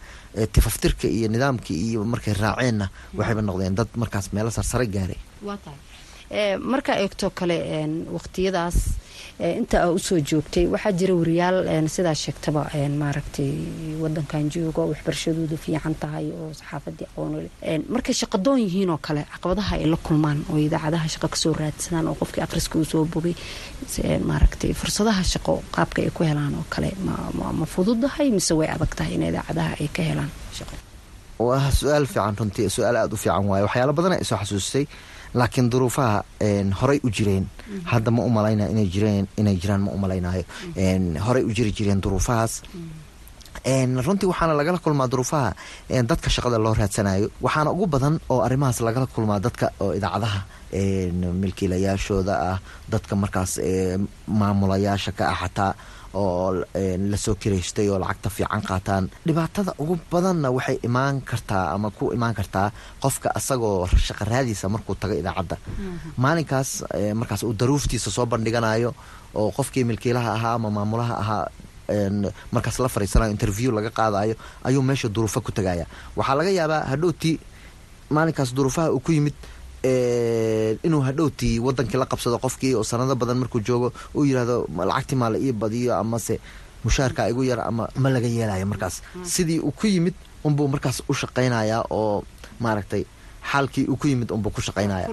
tifaftirka 0.53 1.07
iyo 1.09 1.29
nidaamkii 1.29 1.79
iyo 1.91 2.05
markay 2.05 2.35
raaceenna 2.35 2.87
waxayba 3.19 3.43
noqdeen 3.43 3.75
dad 3.79 3.89
markaas 3.97 4.33
meelo 4.33 4.51
sarsare 4.51 4.87
gaaray 4.95 5.19
markaa 6.73 6.97
eegto 7.03 7.31
kale 7.39 7.57
waqtiyadaas 8.17 8.77
inta 9.39 9.83
aa 9.85 9.91
u 9.95 9.99
soo 9.99 10.19
joogtay 10.31 10.67
waxaa 10.67 10.93
jira 11.01 11.15
wariyaal 11.15 11.89
sidaa 11.97 12.15
sheegtaba 12.15 12.63
maaragtay 13.03 13.53
wadankan 14.03 14.51
jooga 14.55 14.83
waxbarashadoodu 14.91 15.57
fiican 15.65 15.95
tahay 16.03 16.27
oo 16.39 16.49
saxaafadii 16.61 17.07
aqoonole 17.11 17.51
markay 17.95 18.15
shaqadoon 18.21 18.59
yihiin 18.65 18.91
oo 18.95 18.99
kale 19.07 19.23
caqabadaha 19.33 19.77
ay 19.79 19.87
la 19.93 19.97
kulmaan 20.07 20.39
oo 20.51 20.59
idaacadaha 20.67 21.07
shaqo 21.15 21.29
ka 21.29 21.37
soo 21.43 21.53
raadsadaan 21.61 22.09
oo 22.11 22.15
qofkii 22.21 22.43
akhriska 22.47 22.79
uu 22.79 22.85
soo 22.93 23.05
bogay 23.15 23.35
maaragtay 24.31 24.73
fursadaha 24.81 25.23
shaqo 25.33 25.63
qaabka 25.77 26.03
ay 26.03 26.11
ku 26.11 26.23
helaan 26.31 26.55
oo 26.59 26.65
kale 26.75 26.91
ma 27.59 27.67
fududahay 27.75 28.31
mise 28.31 28.53
way 28.59 28.69
adag 28.75 28.93
tahay 28.99 29.15
in 29.15 29.23
idaacadaha 29.31 29.73
ay 29.81 29.89
ka 29.97 30.03
helaan 30.11 30.31
shaqo 30.59 30.75
waa 31.47 31.71
su'aal 31.79 32.07
fiican 32.13 32.35
runtii 32.41 32.69
su'aal 32.77 32.97
aada 33.03 33.15
u 33.15 33.17
fiican 33.23 33.45
waaye 33.51 33.65
waxyaala 33.67 33.93
badan 33.99 34.13
ay 34.19 34.25
soo 34.31 34.39
xasuustay 34.43 34.85
laakiin 35.39 35.67
duruufaha 35.73 36.19
horey 36.81 37.01
u 37.07 37.11
jireen. 37.17 37.45
Hadda 37.93 38.11
ma 38.11 38.23
u 38.29 38.31
inay 38.73 38.87
jireen 38.95 39.27
inay 39.41 39.57
jiraan 39.63 39.81
ma 39.87 39.91
u 39.97 39.99
malaynayo 40.05 40.45
horey 41.27 41.45
u 41.45 41.51
jiri 41.57 41.73
jireen 41.79 42.01
duruufahaas. 42.05 42.63
Runtii 44.07 44.29
waxaana 44.33 44.55
lagala 44.61 44.79
kulmaa 44.85 45.09
duruufaha 45.13 45.51
dadka 46.11 46.29
shaqada 46.35 46.59
loo 46.65 46.75
raadsanayo. 46.75 47.29
Waxaana 47.45 47.71
ugu 47.71 47.87
badan 47.87 48.15
oo 48.33 48.41
arrimahaas 48.47 48.81
lagala 48.81 49.07
kulmaa 49.07 49.39
dadka 49.47 49.67
oo 49.81 49.93
idaacadaha 49.99 50.41
milkiilayaashooda 51.43 52.35
ah 52.51 52.59
dadka 52.93 53.15
markaas 53.23 53.53
maamulayaasha 54.27 55.13
ka 55.19 55.25
ah 55.33 55.39
xataa 55.43 55.73
oo 56.23 56.65
la 57.11 57.17
soo 57.25 57.35
kireystay 57.43 57.87
oo 57.93 57.99
lacagta 58.03 58.31
fiican 58.37 58.63
qaataan. 58.69 59.05
Dhibaatada 59.27 59.73
ugu 59.83 59.95
badanna 60.13 60.49
waxay 60.57 60.79
imaan 60.89 61.17
kartaa 61.31 61.65
ama 61.75 61.91
ku 61.99 62.05
imaan 62.17 62.35
kartaa 62.39 62.69
qofka 63.03 63.29
asagoo 63.39 63.87
shaqaraadiisa 64.07 64.67
markuu 64.75 64.95
tago 65.03 65.15
idaacadda. 65.23 65.57
Maalinkaas 66.25 66.71
markaas 67.21 67.43
uu 67.49 67.55
daruuftiisa 67.61 68.11
soo 68.17 68.27
bandhiganayo 68.33 68.91
oo 69.35 69.51
qofkii 69.57 69.85
milkiilaha 69.91 70.31
ahaa 70.39 70.55
ama 70.59 70.71
maamulaha 70.77 71.15
ahaa 71.23 71.45
markaas 72.53 72.79
la 72.85 72.89
fariisanayo 72.95 73.31
interview 73.37 73.71
laga 73.73 73.91
qaadayo 73.91 74.35
ayuu 74.69 74.83
meesha 74.83 75.09
duruufo 75.09 75.41
ku 75.41 75.53
tagaya 75.53 75.87
waxaa 76.17 76.37
laga 76.39 76.51
yaabaa 76.59 76.83
hadhowtii 76.93 77.35
maalinkaas 78.17 78.51
duruufaha 78.57 78.89
uu 78.93 79.01
ku 79.01 79.13
yimid 79.13 79.35
inuu 79.85 81.01
hadhowtii 81.09 81.59
wadankii 81.67 81.99
la 81.99 82.07
qabsado 82.07 82.39
qofkii 82.39 82.75
oo 82.75 82.85
sanado 82.85 83.15
badan 83.17 83.39
markuu 83.39 83.61
joogo 83.61 83.93
uu 84.15 84.25
yiraahdo 84.25 84.67
lacagtii 84.91 85.17
maa 85.17 85.31
la 85.31 85.39
ii 85.39 85.53
badiyo 85.53 85.95
amase 85.95 86.41
mushaarka 86.85 87.29
igu 87.31 87.43
yar 87.45 87.61
ama 87.61 87.89
ma 87.97 88.09
laga 88.11 88.27
yeelayo 88.29 88.67
markaas. 88.67 89.03
Sidii 89.23 89.59
uu 89.61 89.71
ku 89.73 89.87
yimid 89.87 90.15
unbuu 90.45 90.69
markaas 90.69 91.03
u 91.09 91.15
shaqaynaya 91.15 91.85
oo 91.91 92.25
maaragtay 92.61 93.05
xaalkii 93.51 93.87
uu 93.91 93.97
ku 93.97 94.07
yimid 94.09 94.31
unbuu 94.31 94.51
ku 94.51 94.61
shaqaynaya 94.61 95.09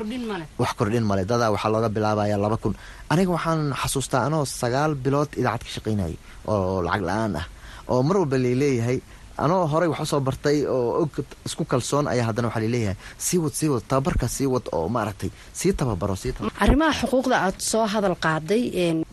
wax 0.58 0.72
kordhin 0.78 1.04
male 1.04 1.26
dadaa 1.26 1.52
waxaa 1.52 1.70
looga 1.74 1.90
bilaabaya 1.90 2.38
laba 2.38 2.58
kun. 2.58 2.76
Aniga 3.10 3.32
waxaan 3.32 3.74
xasuustaa 3.82 4.26
anoo 4.28 4.46
sagaal 4.46 4.96
bilood 4.96 5.30
idaacad 5.38 5.64
ka 5.66 5.72
shaqaynayay 5.78 6.16
oo 6.48 6.82
lacag 6.82 7.02
la'aan 7.10 7.36
ah. 7.42 7.46
Oo 7.90 8.02
mar 8.04 8.18
walba 8.18 8.38
la 8.38 8.50
leeyahay 8.62 8.98
anoo 9.44 9.66
horey 9.72 9.90
wax 9.92 10.00
u 10.02 10.06
soo 10.12 10.20
bartay 10.28 10.58
oo 10.76 11.04
og 11.04 11.12
isku 11.48 11.64
kalsoon 11.72 12.08
ayaa 12.08 12.26
haddana 12.30 12.48
waxaa 12.48 12.64
la 12.66 12.70
leeyahay 12.76 12.98
sii 13.26 13.38
wad 13.44 13.54
sii 13.60 13.70
wad 13.74 13.84
tababarka 13.90 14.28
sii 14.36 14.48
wad 14.54 14.66
oo 14.78 14.88
maaragtay 14.96 15.30
sii 15.60 15.74
tababaro 15.80 16.16
arrimaha 16.64 16.94
xuquuqda 17.02 17.36
aad 17.46 17.58
soo 17.72 17.86
hadal 17.94 18.16
qaaday 18.26 18.64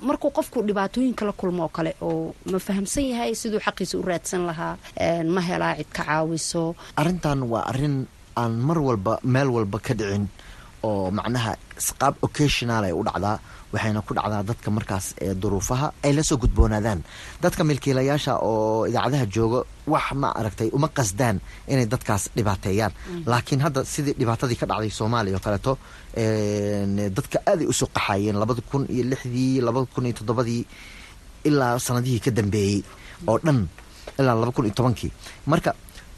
markuu 0.08 0.30
qofku 0.38 0.58
dhibaatooyinka 0.68 1.24
la 1.28 1.32
kulmo 1.40 1.62
oo 1.66 1.68
kale 1.76 1.92
oo 2.08 2.34
ma 2.52 2.58
fahamsan 2.66 3.04
yahay 3.10 3.34
siduu 3.40 3.60
xaqiisa 3.66 3.98
u 3.98 4.02
raadsan 4.10 4.42
lahaa 4.50 4.74
ma 5.34 5.40
helaa 5.48 5.74
cid 5.78 5.90
ka 5.96 6.02
caawiso. 6.08 6.74
Arrintan 7.00 7.42
waa 7.52 7.64
arrin 7.70 7.96
aan 8.42 8.52
mar 8.68 8.78
walba 8.78 9.18
meel 9.34 9.48
walba 9.56 9.78
ka 9.86 9.94
dhicin 9.98 10.24
oo 10.88 11.10
macnaha 11.18 11.52
qaab 12.00 12.14
occasional 12.26 12.84
ay 12.88 12.92
u 12.92 13.02
dhacdaa 13.08 13.38
waxayna 13.72 14.00
ku 14.06 14.12
dhacdaa 14.16 14.42
dadka 14.50 14.68
markaas 14.76 15.06
ee 15.24 15.34
duruufaha 15.42 15.86
ay 16.04 16.12
la 16.16 16.22
soo 16.28 16.36
gudboonaadaan. 16.42 17.00
Dadka 17.42 17.64
milkiilayaasha 17.64 18.32
oo 18.48 18.86
idaacadaha 18.90 19.26
jooga 19.34 19.60
wax 19.92 20.06
ma 20.22 20.28
aragtay 20.40 20.68
uma 20.76 20.88
qasdaan 20.98 21.36
inay 21.72 21.86
dadkaas 21.92 22.22
dhibaateeyaan. 22.36 22.92
Laakiin 23.30 23.60
hadda 23.64 23.80
sidii 23.94 24.14
dhibaatadii 24.20 24.58
ka 24.60 24.66
dhacday 24.70 24.90
soomaaliya 24.98 25.36
oo 25.38 25.44
kaleeto 25.46 25.72
dadka 27.16 27.38
aaday 27.50 27.66
u 27.66 27.72
soo 27.80 27.88
qaxayeen 27.96 28.36
labada 28.42 28.62
kun 28.70 28.84
iyo 28.94 29.04
lixdii 29.12 29.60
labada 29.66 29.86
kun 29.94 30.04
iyo 30.06 30.14
toddobadii 30.20 30.62
ilaa 31.48 31.78
sanadihii 31.86 32.20
ka 32.24 32.30
dambeeyey 32.30 32.82
oo 33.30 33.38
dhan 33.44 33.68
ilaa 34.20 34.34
laba 34.40 34.52
kun 34.52 34.66
iyo 34.68 34.74
tobankii. 34.78 35.12
Marka 35.46 35.70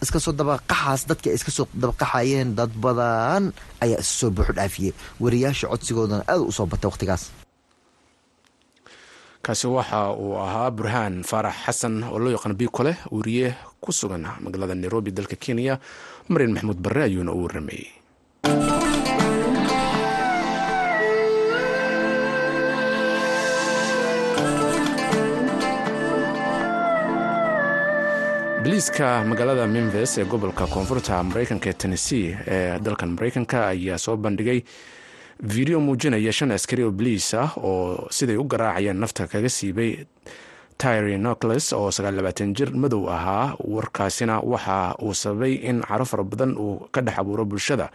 iska 0.03 0.19
soo 0.21 0.33
dabaqaxaas 0.41 1.07
dadka 1.09 1.31
ay 1.31 1.37
iska 1.39 1.51
soo 1.57 1.67
dabaqaxayeen 1.83 2.49
dad 2.59 2.73
badan 2.85 3.53
ayaa 3.85 4.01
isu 4.05 4.15
soo 4.21 4.31
buuxu 4.37 4.53
dhaafiyey. 4.59 4.93
Wariyaasha 5.23 5.67
codsigoodana 5.73 6.25
aad 6.33 6.41
u 6.51 6.53
soo 6.53 6.67
batay 6.67 6.89
waqtigaas 6.91 7.23
kaasi 9.45 9.67
waxa 9.77 10.01
uu 10.25 10.35
ahaa 10.47 10.71
burhaan 10.77 11.15
faarax 11.31 11.57
xasan 11.67 11.95
oo 12.13 12.19
loo 12.23 12.33
yaqaan 12.37 12.57
biikole 12.61 12.93
wariye 13.17 13.49
ku 13.83 13.91
sugan 13.93 14.25
magaalada 14.45 14.75
nairobi 14.75 15.11
dalka 15.17 15.37
kenya. 15.45 15.75
Maryan 16.29 16.53
maxamuud 16.55 16.81
barre 16.85 17.03
ayuuna 17.05 17.33
u 17.37 17.45
waramayey 17.45 17.87
biliiska 28.65 29.09
magaalada 29.31 29.67
memfis 29.75 30.13
ee 30.21 30.25
gobolka 30.33 30.65
koonfurta 30.75 31.23
mareykanka 31.31 31.69
ee 31.71 31.73
tennessee 31.83 32.27
ee 32.55 32.79
dalkan 32.85 33.11
mareykanka 33.17 33.59
ayaa 33.73 33.99
soo 34.05 34.17
bandhigay 34.17 34.61
video 35.41 35.81
muujinaya 35.81 36.33
shan 36.33 36.53
askari 36.53 36.83
oo 36.85 36.91
boliis 36.91 37.35
ah 37.35 37.51
oo 37.57 38.09
siday 38.11 38.37
u 38.37 38.45
garaacayeen 38.45 38.97
nafta 39.03 39.27
kaga 39.27 39.49
siibay 39.49 40.07
tyry 40.79 41.19
nocles 41.19 41.73
oo 41.73 41.91
sagaallabaatan 41.91 42.55
jir 42.55 42.71
madow 42.75 43.09
ahaa. 43.11 43.57
Warkaasina 43.59 44.41
waxa 44.41 44.95
uu 45.03 45.15
sababay 45.15 45.55
in 45.69 45.83
caro 45.83 46.05
fara 46.05 46.25
badan 46.25 46.57
uu 46.59 46.89
ka 46.93 47.01
dhex 47.01 47.19
abuuro 47.19 47.45
bulshada. 47.45 47.91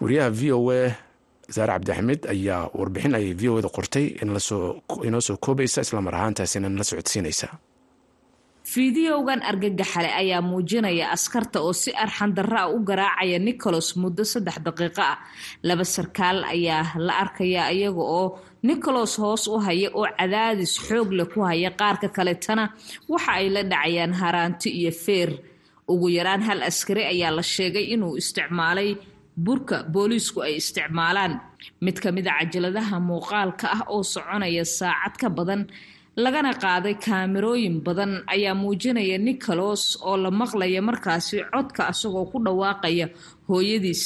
Wariyaha 0.00 0.30
v 0.30 0.52
o 0.52 0.70
a 0.70 0.96
saare 1.48 1.72
cabdixamiid 1.72 2.26
ayaa 2.26 2.70
warbixin 2.74 3.14
ay 3.14 3.32
v 3.34 3.48
o 3.48 3.60
da 3.60 3.68
qortay 3.68 4.16
inoo 4.22 5.20
soo 5.20 5.36
koobaysa 5.36 5.80
islamar 5.80 6.14
ahaantaasina 6.14 6.68
la 6.68 6.84
socodsiinaysa 6.84 7.48
fiidiyowgan 8.72 9.40
argagaxale 9.50 10.10
ayaa 10.22 10.42
muujinaya 10.48 11.06
askarta 11.16 11.58
oo 11.66 11.72
si 11.82 11.90
arxan 12.04 12.30
darra 12.36 12.60
a 12.66 12.68
u 12.76 12.78
garaacaya 12.88 13.38
nicholas 13.46 13.88
muddo 14.02 14.22
saddex 14.32 14.56
daqiiqo 14.66 15.02
ah. 15.12 15.18
Laba 15.68 15.84
sarkaal 15.94 16.38
ayaa 16.54 16.84
la 17.06 17.12
arkaya 17.22 17.62
iyaga 17.76 18.04
oo 18.18 18.26
nicholas 18.68 19.12
hoos 19.22 19.44
u 19.46 19.56
haya 19.66 19.88
oo 19.98 20.06
cadaadis 20.18 20.72
xoog 20.86 21.08
leh 21.18 21.28
ku 21.32 21.40
haya 21.48 21.70
qaarka 21.80 22.08
kaletana 22.16 22.64
waxa 23.12 23.32
ay 23.38 23.46
la 23.54 23.62
dhacayaan 23.72 24.12
haraanti 24.20 24.68
iyo 24.80 24.92
feer. 25.04 25.30
Ugu 25.92 26.06
yaraan 26.18 26.42
hal 26.48 26.60
askari 26.68 27.02
ayaa 27.12 27.30
la 27.38 27.42
sheegay 27.54 27.86
inuu 27.94 28.18
isticmaalay 28.20 28.90
burka 29.44 29.76
booliisku 29.92 30.38
ay 30.46 30.54
isticmaalaan. 30.60 31.32
Mid 31.84 31.96
ka 32.02 32.08
a 32.10 32.22
cajaladaha 32.26 32.96
muuqaalka 33.08 33.66
ah 33.76 33.82
oo 33.94 34.02
soconaya 34.02 34.64
saacad 34.78 35.14
ka 35.22 35.28
badan 35.36 35.62
lagana 36.24 36.52
qaaday 36.64 36.94
kaamirooyin 37.06 37.76
badan 37.86 38.12
ayaa 38.34 38.54
muujinaya 38.62 39.18
nicholas 39.18 39.82
oo 40.08 40.16
la 40.24 40.30
maqlaya 40.40 40.80
markaasi 40.88 41.36
codka 41.52 41.82
asagoo 41.92 42.24
ku 42.32 42.38
dhawaaqaya 42.46 43.06
hooyadiis 43.48 44.02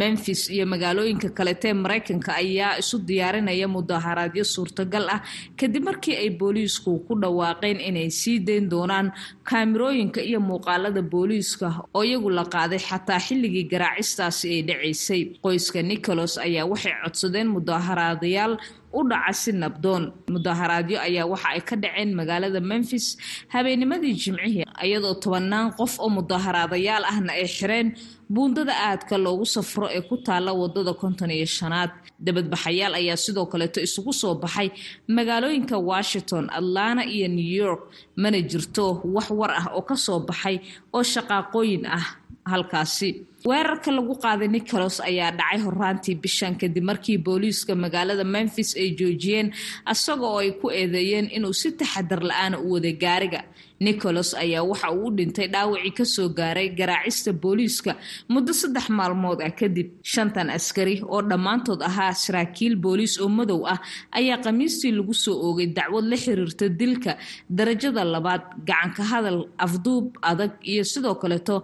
memphis 0.00 0.40
iyo 0.54 0.64
magaalooyinka 0.72 1.28
kaletee 1.38 1.72
mareykanka 1.82 2.30
ayaa 2.42 2.78
isu 2.82 2.96
diyaarinaya 3.08 3.66
mudaharaadyo 3.74 4.44
suurtagal 4.54 5.06
ah. 5.14 5.20
Kadib 5.58 5.84
markii 5.88 6.16
ay 6.22 6.30
booliisku 6.40 6.90
ku 7.06 7.12
dhawaaqeen 7.22 7.78
inay 7.88 8.10
sii 8.20 8.38
dayn 8.48 8.66
doonaan 8.72 9.08
kaamirooyinka 9.48 10.20
iyo 10.28 10.40
muuqaalada 10.48 11.02
booliiska 11.12 11.68
oo 11.94 12.02
iyagu 12.08 12.30
la 12.38 12.44
qaaday 12.54 12.78
xataa 12.88 13.20
xilligii 13.26 13.66
garaacistaasi 13.72 14.46
ay 14.54 14.62
dhacaysay. 14.68 15.20
Qoyska 15.44 15.80
nicholas 15.90 16.34
ayaa 16.46 16.66
waxay 16.72 16.94
codsadeen 17.04 17.48
mudaharaadayaal 17.54 18.54
u 18.94 19.00
dhaca 19.10 19.32
si 19.42 19.50
nabdoon. 19.52 20.04
Mudaharaadyo 20.34 20.98
ayaa 21.06 21.26
waxa 21.32 21.48
ay 21.54 21.60
ka 21.68 21.76
dhaceen 21.82 22.10
magaalada 22.18 22.60
memphis 22.70 23.06
habeennimadii 23.54 24.14
jimcihii 24.22 24.64
iyadoo 24.86 25.14
tobannaan 25.22 25.68
qof 25.78 25.92
oo 26.02 26.08
mudaharaadayaal 26.16 27.04
ahna 27.12 27.32
ay 27.38 27.46
xireen 27.56 27.88
buundada 28.30 28.74
aadka 28.88 29.16
loogu 29.24 29.46
safro 29.54 29.86
ee 29.96 30.00
ku 30.08 30.16
taalla 30.26 30.52
waddada 30.60 30.92
konton 31.02 31.30
iyo 31.30 31.46
shanaad. 31.46 31.90
Dabadbaxayaal 32.24 32.94
ayaa 33.00 33.16
sidoo 33.24 33.46
kaleeto 33.52 33.80
isugu 33.86 34.12
soo 34.20 34.34
baxay 34.42 34.68
magaalooyinka 35.16 35.76
washington 35.92 36.44
atlanta 36.58 37.04
iyo 37.04 37.28
new 37.28 37.50
york. 37.64 37.82
Mana 38.16 38.38
jirto 38.50 39.00
wax 39.14 39.26
war 39.30 39.50
ah 39.60 39.66
oo 39.76 39.82
ka 39.88 39.96
soo 39.96 40.20
baxay 40.28 40.56
oo 40.94 41.02
shaqaaqooyin 41.12 41.84
ah 41.98 42.06
halkaasi. 42.52 43.10
Weerarka 43.48 43.90
lagu 43.96 44.14
qaaday 44.24 44.48
nicholas 44.48 44.96
ayaa 45.08 45.30
dhacay 45.38 45.58
horaantii 45.66 46.16
bishan 46.22 46.54
kadib 46.60 46.84
markii 46.90 47.18
booliiska 47.26 47.72
magaalada 47.84 48.24
memphis 48.24 48.70
ay 48.82 48.88
joojiyeen 48.98 49.48
isaga 49.92 50.24
oo 50.32 50.38
ay 50.44 50.50
ku 50.60 50.66
eedeeyeen 50.80 51.26
inuu 51.36 51.52
si 51.60 51.68
taxadar 51.80 52.20
la'aana 52.30 52.56
u 52.64 52.72
waday 52.74 52.94
gaariga 53.04 53.40
nicholas 53.80 54.34
ayaa 54.34 54.62
waxa 54.70 54.88
uu 54.94 55.10
dhintay 55.16 55.48
dhaawacii 55.52 55.92
ka 55.98 56.04
soo 56.14 56.28
gaaray 56.38 56.68
garaacista 56.78 57.32
booliiska 57.42 57.92
muddo 58.32 58.52
saddex 58.60 58.86
maalmood 58.98 59.40
ah 59.42 59.50
kadib. 59.60 59.88
Shantan 60.12 60.48
askari 60.56 61.02
oo 61.14 61.20
dhammaantood 61.30 61.80
ahaa 61.88 62.12
saraakiil 62.24 62.74
booliis 62.84 63.14
oo 63.20 63.28
madow 63.38 63.60
ah 63.72 63.78
ayaa 64.18 64.38
khamiistii 64.44 64.92
lagu 64.98 65.14
soo 65.24 65.34
oogay 65.46 65.66
dacwad 65.76 66.04
la 66.10 66.16
xiriirta 66.24 66.66
dilka 66.80 67.12
darajada 67.56 68.02
labaad 68.14 68.42
gacanka 68.68 69.02
hadal 69.10 69.38
afduub 69.64 70.06
adag 70.30 70.52
iyo 70.72 70.84
sidoo 70.92 71.14
kaleeto 71.22 71.56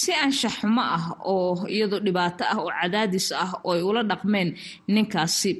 si 0.00 0.10
anshax 0.24 0.54
xumo 0.60 0.82
ah 0.96 1.04
oo 1.32 1.68
iyadoo 1.74 2.00
dhibaato 2.06 2.42
ah 2.52 2.58
oo 2.64 2.70
cadaadis 2.80 3.26
ah 3.42 3.50
oo 3.64 3.72
ay 3.76 3.82
ula 3.88 4.02
dhaqmeen 4.10 4.48
ninkaasi. 4.94 5.52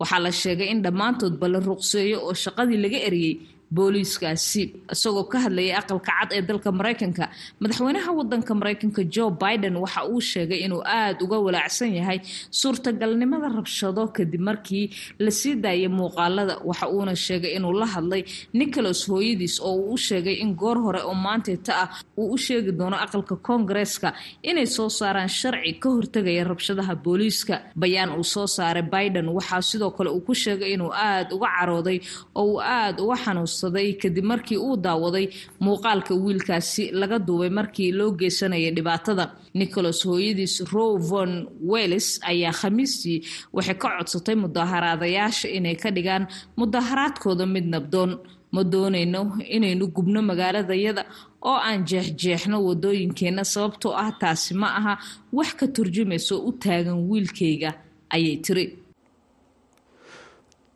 Waxaa 0.00 0.20
la 0.24 0.30
sheegay 0.40 0.68
in 0.74 0.80
dhammaantoodba 0.84 1.46
la 1.52 1.58
ruqseeyo 1.68 2.18
oo 2.26 2.34
shaqadii 2.42 2.78
laga 2.84 2.98
eriyey 3.08 3.34
booliiskaasi 3.76 4.62
isagoo 4.92 5.24
ka 5.32 5.38
hadlayay 5.44 5.74
aqalka 5.80 6.12
cad 6.18 6.30
ee 6.36 6.42
dalka 6.48 6.70
maraykanka. 6.72 7.24
Madaxweynaha 7.60 8.10
wadanka 8.18 8.52
maraykanka 8.60 9.02
joe 9.14 9.30
biden 9.42 9.76
waxa 9.82 10.00
uu 10.12 10.20
sheegay 10.20 10.60
inuu 10.66 10.82
aada 10.84 11.20
uga 11.24 11.38
walaacsan 11.46 11.90
yahay 11.98 12.18
suurtagalnimada 12.50 13.48
rabshado 13.56 14.02
kadib 14.16 14.40
markii 14.48 14.84
la 15.18 15.30
sii 15.30 15.54
daayay 15.64 15.88
muuqaalada. 15.98 16.54
Waxa 16.68 16.86
uuna 16.94 17.14
sheegay 17.26 17.52
inuu 17.56 17.72
la 17.80 17.86
hadlay 17.94 18.22
nicholas 18.52 19.00
hooyadiis 19.08 19.56
oo 19.60 19.74
uu 19.76 19.92
u 19.94 19.96
sheegay 20.06 20.36
in 20.42 20.54
goor 20.60 20.78
hore 20.84 21.00
oo 21.08 21.14
maanteeta 21.14 21.72
ah 21.82 21.88
uu 22.18 22.32
u 22.34 22.38
sheegi 22.38 22.72
doono 22.78 22.96
aqalka 23.04 23.36
koongareeska 23.46 24.08
inay 24.42 24.66
soo 24.76 24.88
saaraan 24.98 25.28
sharci 25.28 25.72
ka 25.82 25.88
hortegaya 25.96 26.44
rabshadaha 26.50 26.94
booliiska. 27.04 27.54
Bayaan 27.82 28.10
uu 28.18 28.24
soo 28.34 28.46
saaray 28.56 28.82
biden 28.94 29.28
waxaa 29.36 29.62
sidoo 29.70 29.90
kale 29.96 30.10
uu 30.10 30.20
ku 30.26 30.34
sheegay 30.34 30.70
inuu 30.74 30.92
aada 30.92 31.34
uga 31.36 31.48
carooday 31.58 31.98
oo 32.34 32.44
uu 32.52 32.60
aada 32.60 33.02
uga 33.04 33.16
xanuunsaday 33.64 33.94
kadib 34.02 34.24
markii 34.24 34.56
uu 34.58 34.76
daawaday 34.76 35.26
muuqaalka 35.60 36.14
wiilkaasi 36.14 36.90
laga 36.92 37.18
duubay 37.18 37.50
markii 37.50 37.92
loo 37.92 38.10
geysanayay 38.12 38.70
dhibaatada. 38.76 39.32
Nicholas 39.54 40.04
hooyadiis 40.04 40.60
row 40.72 40.98
von 40.98 41.48
wells 41.70 42.20
ayaa 42.22 42.52
khamiistii 42.52 43.22
waxay 43.52 43.74
ka 43.82 43.88
codsatay 43.98 44.34
mudaaharaadayaasha 44.34 45.48
inay 45.48 45.76
ka 45.76 45.90
dhigaan 45.90 46.26
mudaharaadkooda 46.56 47.46
mid 47.46 47.66
nabdoon. 47.66 48.18
Ma 48.54 48.62
doonayno 48.64 49.22
inaynu 49.56 49.86
gubno 49.96 50.22
magaaladayada 50.22 51.04
oo 51.42 51.58
aan 51.68 51.84
jeexjeexno 51.90 52.56
wadooyinkeenna 52.66 53.44
sababtoo 53.44 53.92
ah 53.96 54.12
taasi 54.20 54.54
ma 54.54 54.68
aha 54.78 54.94
wax 55.32 55.50
ka 55.58 55.66
turjumayso 55.66 56.38
u 56.48 56.52
taagan 56.52 56.98
wiilkayga 57.10 57.70
ayay 58.14 58.36
tiri 58.44 58.64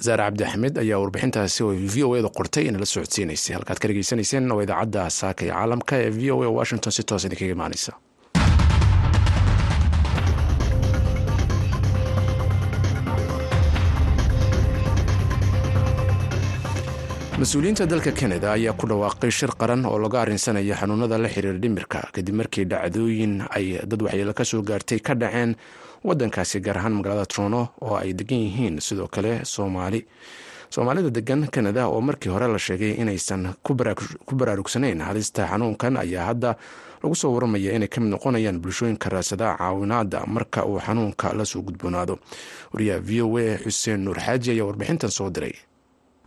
zaare 0.07 0.23
cabdi 0.27 0.45
axmed 0.49 0.75
ayaa 0.83 0.99
warbixintaasi 1.03 1.61
oo 1.67 1.73
v 1.95 1.97
o 2.09 2.17
eda 2.19 2.29
qortay 2.39 2.65
inala 2.71 2.87
socodsiinaysay. 2.95 3.55
Halkaad 3.59 3.79
ka 3.83 3.87
dhegeysanayseen 3.91 4.47
waa 4.57 4.63
idaacadda 4.67 5.03
saaka 5.21 5.43
ee 5.47 5.53
caalamka 5.55 5.95
ee 6.05 6.11
v 6.19 6.31
o 6.35 6.43
a 6.43 6.51
washington 6.59 6.93
si 6.97 7.03
toos 7.09 7.25
idinkaga 7.29 7.53
imaaneysa. 7.59 7.93
Mas'uuliyiinta 17.39 17.87
dalka 17.87 18.11
kanada 18.13 18.51
ayaa 18.53 18.75
ku 18.75 18.87
dhawaaqay 18.91 19.31
shir 19.31 19.51
qaran 19.55 19.87
oo 19.87 19.99
laga 19.99 20.23
arrinsanaya 20.27 20.75
xanuunada 20.75 21.19
la 21.23 21.29
xiriira 21.31 21.59
dhimirka. 21.63 22.11
Kadib 22.13 22.35
markii 22.35 22.65
dhacdooyin 22.67 23.47
ay 23.55 23.79
dad 23.87 24.03
waxyeelo 24.03 24.35
ka 24.35 24.45
soo 24.45 24.63
gaartay 24.63 24.99
ka 24.99 25.15
dhaceen 25.15 25.55
wadankaasi 26.09 26.61
gaar 26.61 26.79
ahaan 26.79 26.95
magaalada 26.99 27.27
trono 27.27 27.69
oo 27.83 27.97
ay 27.97 28.13
degan 28.19 28.39
yihiin 28.47 28.81
sidoo 28.81 29.09
kale 29.09 29.45
soomaali 29.45 30.01
soomaalida 30.71 31.11
degan 31.11 31.47
kanada 31.55 31.89
oo 31.89 32.01
markii 32.01 32.29
hore 32.35 32.47
la 32.49 32.59
sheegay 32.59 32.93
inaysan 33.03 33.55
ku 33.63 34.35
baraarugsanayn 34.37 35.01
halista 35.01 35.47
xanuunkan 35.51 35.97
ayaa 35.97 36.25
hadda 36.31 36.57
lagu 37.03 37.15
soo 37.15 37.31
waramaya 37.35 37.73
inay 37.77 37.89
ka 37.89 38.01
mid 38.01 38.11
noqonayaan 38.15 38.59
bulshooyinka 38.61 39.09
raasada 39.09 39.57
caawinaada 39.59 40.27
marka 40.27 40.65
uu 40.67 40.81
xanuunka 40.87 41.33
la 41.39 41.45
soo 41.45 41.63
gudboonaado. 41.63 42.19
Wariyaha 42.75 43.01
v 43.01 43.23
o 43.23 43.39
a 43.39 43.57
xuseen 43.65 44.01
nuur 44.05 44.19
xaaji 44.19 44.51
ayaa 44.51 44.67
warbixintan 44.67 45.11
soo 45.11 45.31
diray. 45.31 45.55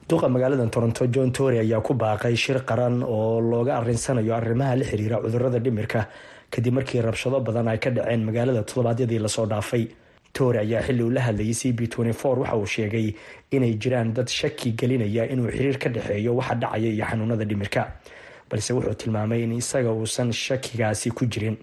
Duqa 0.09 0.29
magaalada 0.29 0.65
toronto 0.71 1.05
john 1.07 1.31
tory 1.31 1.59
ayaa 1.59 1.81
ku 1.83 1.93
baaqay 1.93 2.35
shir 2.35 2.63
qaran 2.65 3.03
oo 3.03 3.41
looga 3.41 3.77
arinsanayo 3.83 4.33
arrimaha 4.35 4.75
la 4.79 4.85
xiriira 4.85 5.19
cudurrada 5.21 5.59
dhimirka 5.59 6.07
kadib 6.51 6.73
markii 6.73 7.01
rabshado 7.01 7.39
badan 7.39 7.67
ay 7.67 7.77
ka 7.77 7.89
dhaceen 7.89 8.23
magaalada 8.27 8.63
toddobaadyadii 8.63 9.19
la 9.19 9.27
soo 9.29 9.45
dhaafay 9.45 9.87
tory 10.33 10.59
ayaa 10.59 10.81
xilli 10.87 11.03
uu 11.03 11.09
la 11.09 11.21
hadlayay 11.21 11.53
c 11.53 11.71
b 11.73 11.79
waxa 11.97 12.55
uu 12.57 12.65
sheegay 12.65 13.13
inay 13.51 13.73
jiraan 13.81 14.13
dad 14.13 14.27
shaki 14.27 14.71
gelinaya 14.79 15.23
inuu 15.31 15.47
xiriir 15.51 15.77
ka 15.79 15.89
dhexeeyo 15.89 16.35
waxa 16.35 16.55
dhacaya 16.55 16.89
iyo 16.89 17.05
xanuunada 17.05 17.45
dhimirka. 17.45 17.91
Balse 18.49 18.71
wuxuu 18.73 18.93
tilmaamay 18.93 19.43
in 19.43 19.51
isaga 19.51 19.91
uusan 19.91 20.31
shakigaasi 20.31 21.11
ku 21.11 21.25
jirin. 21.25 21.57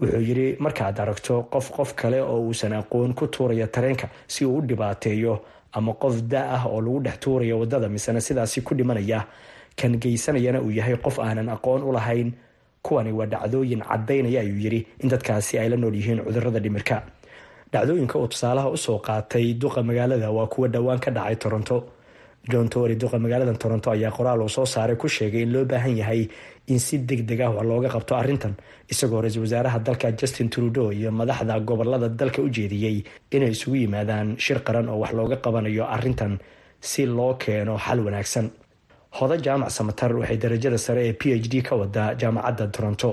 Wuxuu 0.00 0.20
yidhi 0.20 0.56
markaad 0.58 1.00
aragto 1.00 1.42
qof 1.52 1.70
qof 1.76 1.94
kale 1.94 2.20
oo 2.20 2.40
uusan 2.48 2.72
aqoon 2.72 3.14
ku 3.14 3.26
tuuraya 3.26 3.66
tareenka 3.66 4.08
si 4.28 4.44
uu 4.44 4.58
u 4.58 4.62
dhibaateeyo 4.62 5.40
ama 5.72 5.92
qof 5.94 6.22
da 6.28 6.40
ah 6.56 6.64
oo 6.68 6.80
lagu 6.80 7.00
dhex 7.04 7.18
tuuraya 7.20 7.56
waddada 7.56 7.88
misena 7.88 8.20
sidaasi 8.20 8.60
ku 8.62 8.74
dhimanaya 8.74 9.24
kan 9.76 9.96
geysanayana 10.00 10.60
uu 10.60 10.70
yahay 10.70 10.96
qof 10.96 11.18
aanan 11.18 11.48
aqoon 11.48 11.82
u 11.82 11.92
lahayn 11.92 12.32
kuwani 12.82 13.12
waa 13.12 13.26
dhacdooyin 13.26 13.82
cadaynaya 13.88 14.40
ayuu 14.40 14.58
yidhi 14.64 14.86
in 15.02 15.08
dadkaasi 15.08 15.58
ay 15.58 15.68
la 15.68 15.76
nool 15.76 15.94
yihiin 15.94 16.24
cudurrada 16.24 16.60
dhimirka. 16.60 17.02
Dhacdooyinka 17.72 18.18
uu 18.18 18.28
tusaalaha 18.28 18.68
u 18.70 18.76
soo 18.76 18.98
qaatay 18.98 19.54
duqa 19.54 19.82
magaalada 19.82 20.30
waa 20.30 20.46
kuwa 20.46 20.68
dhowaan 20.68 20.98
ka 21.00 21.10
dhacay 21.10 21.36
toronto. 21.36 21.84
John 22.50 22.68
tory 22.68 22.96
duqa 22.96 23.18
magaalada 23.18 23.52
toronto 23.54 23.90
ayaa 23.90 24.10
qoraal 24.10 24.40
uu 24.42 24.48
soo 24.48 24.64
saaray 24.66 24.96
ku 24.96 25.08
sheegay 25.08 25.42
in 25.42 25.52
loo 25.52 25.64
baahan 25.64 25.96
yahay 25.96 26.28
in 26.66 26.78
si 26.78 26.98
deg 26.98 27.26
deg 27.28 27.40
ah 27.40 27.50
wax 27.52 27.64
looga 27.68 27.88
qabto 27.88 28.16
arrintan 28.16 28.54
isagoo 28.88 29.20
ra'iisul 29.20 29.42
wasaaraha 29.44 29.78
dalka 29.78 30.08
justin 30.16 30.48
trudeau 30.48 30.88
iyo 30.92 31.12
madaxda 31.12 31.60
gobollada 31.60 32.08
dalka 32.08 32.40
u 32.42 32.48
jeediyey 32.48 33.04
inay 33.30 33.50
isugu 33.52 33.76
yimaadaan 33.76 34.36
shir 34.38 34.64
qaran 34.64 34.88
oo 34.88 34.98
wax 35.04 35.12
looga 35.12 35.36
qabanayo 35.36 35.84
arrintan 35.84 36.38
si 36.80 37.04
loo 37.06 37.34
keeno 37.34 37.76
xal 37.78 38.00
wanaagsan 38.06 38.50
hoda 39.18 39.36
jaamac 39.46 39.70
samatar 39.70 40.12
waxay 40.20 40.36
darajada 40.44 40.78
sare 40.78 41.02
ee 41.08 41.12
p 41.12 41.22
h 41.42 41.48
d 41.52 41.62
ka 41.62 41.74
wadaa 41.76 42.14
jaamacadda 42.20 42.66
toronto. 42.74 43.10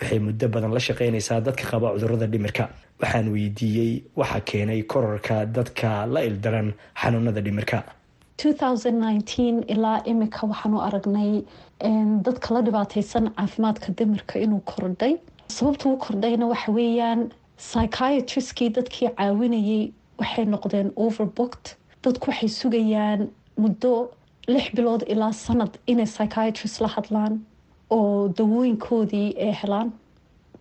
Waxay 0.00 0.18
muddo 0.26 0.48
badan 0.54 0.72
la 0.76 0.80
shaqeynaysaa 0.86 1.40
dadka 1.46 1.64
qaba 1.70 1.92
cudurrada 1.94 2.26
dhimirka. 2.32 2.64
Waxaan 3.00 3.26
weydiiyey 3.34 3.92
waxa 4.20 4.40
keenay 4.48 4.82
korarka 4.92 5.46
dadka 5.56 6.06
la 6.14 6.20
ildaran 6.28 6.68
xanuunada 7.00 7.40
dhimirka. 7.46 7.78
ilaa 9.74 9.98
imika 10.10 10.46
waxaan 10.50 10.74
u 10.74 10.80
aragnay 10.88 11.32
dadka 12.26 12.54
la 12.54 12.60
dhibaateysan 12.66 13.24
caafimaadka 13.36 13.88
dimirka 13.98 14.38
inuu 14.44 14.60
kordhay. 14.70 15.14
Sababta 15.48 15.88
u 15.88 15.96
kordhayna 16.04 16.46
waxa 16.52 16.72
weeyaan 16.72 17.20
psychiatriskii 17.58 18.70
dadkii 18.76 19.08
caawinayay 19.16 19.92
waxay 20.20 20.44
noqdeen 20.44 20.88
overbooked. 20.96 21.66
Dadku 22.04 22.24
waxay 22.30 22.48
sugayaan 22.60 23.20
muddo 23.62 24.10
lix 24.52 24.66
bilood 24.76 25.02
ilaa 25.12 25.32
sanad 25.32 25.72
inay 25.92 26.06
psychiatrist 26.14 26.80
la 26.84 26.88
hadlaan 26.96 27.34
oo 27.96 28.28
dawooyinkoodii 28.38 29.28
ay 29.46 29.52
helaan 29.62 29.88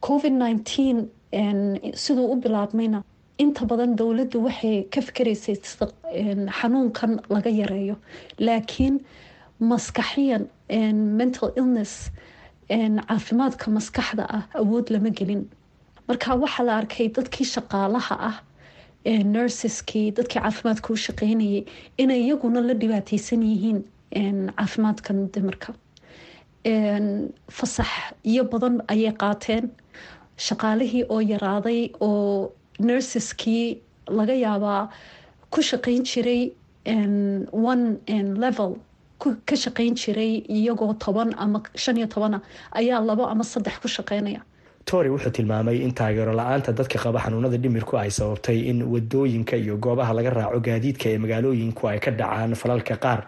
covid 0.08 0.34
nineteen 0.44 0.98
siduu 2.04 2.28
u 2.34 2.36
bilaabmayna 2.44 3.00
inta 3.44 3.66
badan 3.72 3.92
dowladdu 4.00 4.38
waxay 4.48 4.78
ka 4.94 5.00
fikiraysay 5.08 5.56
xanuunkan 6.60 7.12
laga 7.36 7.50
yareeyo 7.62 7.96
laakiin 8.48 8.96
maskaxiyan 9.72 10.44
mental 11.20 11.50
illness 11.60 11.94
caafimaadka 12.70 13.66
maskaxda 13.78 14.24
ah 14.38 14.44
awood 14.62 14.86
lama 14.94 15.10
gelin 15.20 15.44
marka 16.08 16.36
waxaa 16.44 16.66
la 16.68 16.74
arkay 16.82 17.08
dadkii 17.18 17.48
shaqaalaha 17.56 18.16
ah 18.30 18.36
nurseskii 19.06 20.12
dadkii 20.18 20.42
caafimaadka 20.42 20.94
u 20.94 20.98
shaqeynayay 21.06 21.64
inay 21.98 22.22
iyaguna 22.26 22.62
la 22.68 22.74
dhibaateysan 22.82 23.42
yihiin 23.52 23.80
caafimaadkan 24.58 25.18
dimirka 25.34 25.74
fasax 27.58 27.88
iyo 28.32 28.44
badan 28.52 28.76
ayay 28.94 29.14
qaateen 29.22 29.70
shaqaalihii 30.48 31.04
oo 31.14 31.20
yaraaday 31.34 31.82
oo 32.08 32.52
nurseskii 32.88 33.66
laga 34.18 34.34
yaabaa 34.46 34.90
ku 35.54 35.62
shaqeyn 35.62 36.04
jiray 36.12 36.42
one 37.72 37.86
level. 38.44 38.76
ka 39.50 39.56
shaqeyn 39.56 39.94
jiray 40.02 40.34
iyagoo 40.58 40.94
toban 41.04 41.30
ama 41.38 41.62
shan 41.84 41.98
iyo 41.98 42.08
tobana 42.08 42.42
ayaa 42.80 43.00
labo 43.10 43.24
ama 43.28 43.44
saddex 43.44 43.76
ku 43.84 43.88
shaqeynaya 43.88 44.42
tory 44.86 45.10
wuxuu 45.10 45.32
tilmaamay 45.38 45.78
in 45.86 45.94
taageero 46.00 46.34
la'aanta 46.40 46.72
dadka 46.78 46.98
qaba 47.04 47.20
xanuunada 47.26 47.58
dhimirku 47.64 47.98
ay 47.98 48.10
sababtay 48.18 48.58
in 48.70 48.84
waddooyinka 48.94 49.56
iyo 49.58 49.78
goobaha 49.78 50.14
laga 50.18 50.30
raaco 50.38 50.60
gaadiidka 50.68 51.08
ee 51.14 51.18
magaalooyinku 51.24 51.88
ay 51.92 52.00
ka 52.00 52.12
dhacaan 52.12 52.54
falalka 52.62 52.96
qaar. 53.06 53.22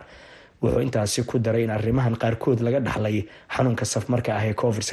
Wuxuu 0.61 0.81
intaasi 0.85 1.23
ku 1.29 1.39
daray 1.39 1.63
in 1.63 1.69
arrimahan 1.77 2.15
qaarkood 2.21 2.59
laga 2.65 2.79
dhaxlay 2.79 3.25
xanuunka 3.55 3.85
safmarka 3.85 4.31
ah 4.37 4.45
ee 4.49 4.53
covid 4.53 4.83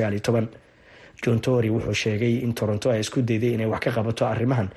john 1.24 1.38
tory 1.40 1.70
wuxuu 1.70 1.94
sheegay 1.94 2.34
in 2.44 2.52
toronto 2.54 2.90
ay 2.90 3.00
isku 3.00 3.22
dayday 3.22 3.52
inay 3.54 3.66
wax 3.66 3.80
ka 3.84 3.90
qabato 3.96 4.26
arrimahan 4.26 4.68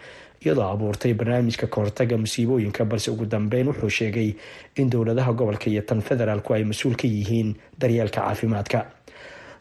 iyadoo 0.43 0.63
abuurtay 0.73 1.13
barnaamijka 1.13 1.67
kahortaga 1.67 2.15
musiibooyinka 2.17 2.85
balse 2.85 3.09
ugu 3.11 3.25
dambeyn 3.25 3.67
wuxuu 3.67 3.89
sheegay 3.89 4.29
in 4.75 4.89
dowladaha 4.89 5.33
gobolka 5.33 5.67
iyo 5.69 5.81
tan 5.81 6.01
federaalku 6.01 6.53
ay 6.53 6.63
mas'uul 6.63 6.95
ka 6.95 7.07
yihiin 7.07 7.55
daryeelka 7.79 8.21
caafimaadka 8.21 8.79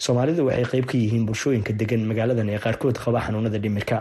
soomaalidu 0.05 0.47
waxay 0.49 0.65
qeyb 0.73 0.87
ka 0.91 0.97
yihiin 0.99 1.25
bulshooyinka 1.29 1.73
degan 1.81 2.03
magaaladan 2.11 2.49
ee 2.55 2.59
qaarkood 2.65 2.97
qaba 3.05 3.21
xanuunada 3.27 3.59
dhimirka. 3.65 3.97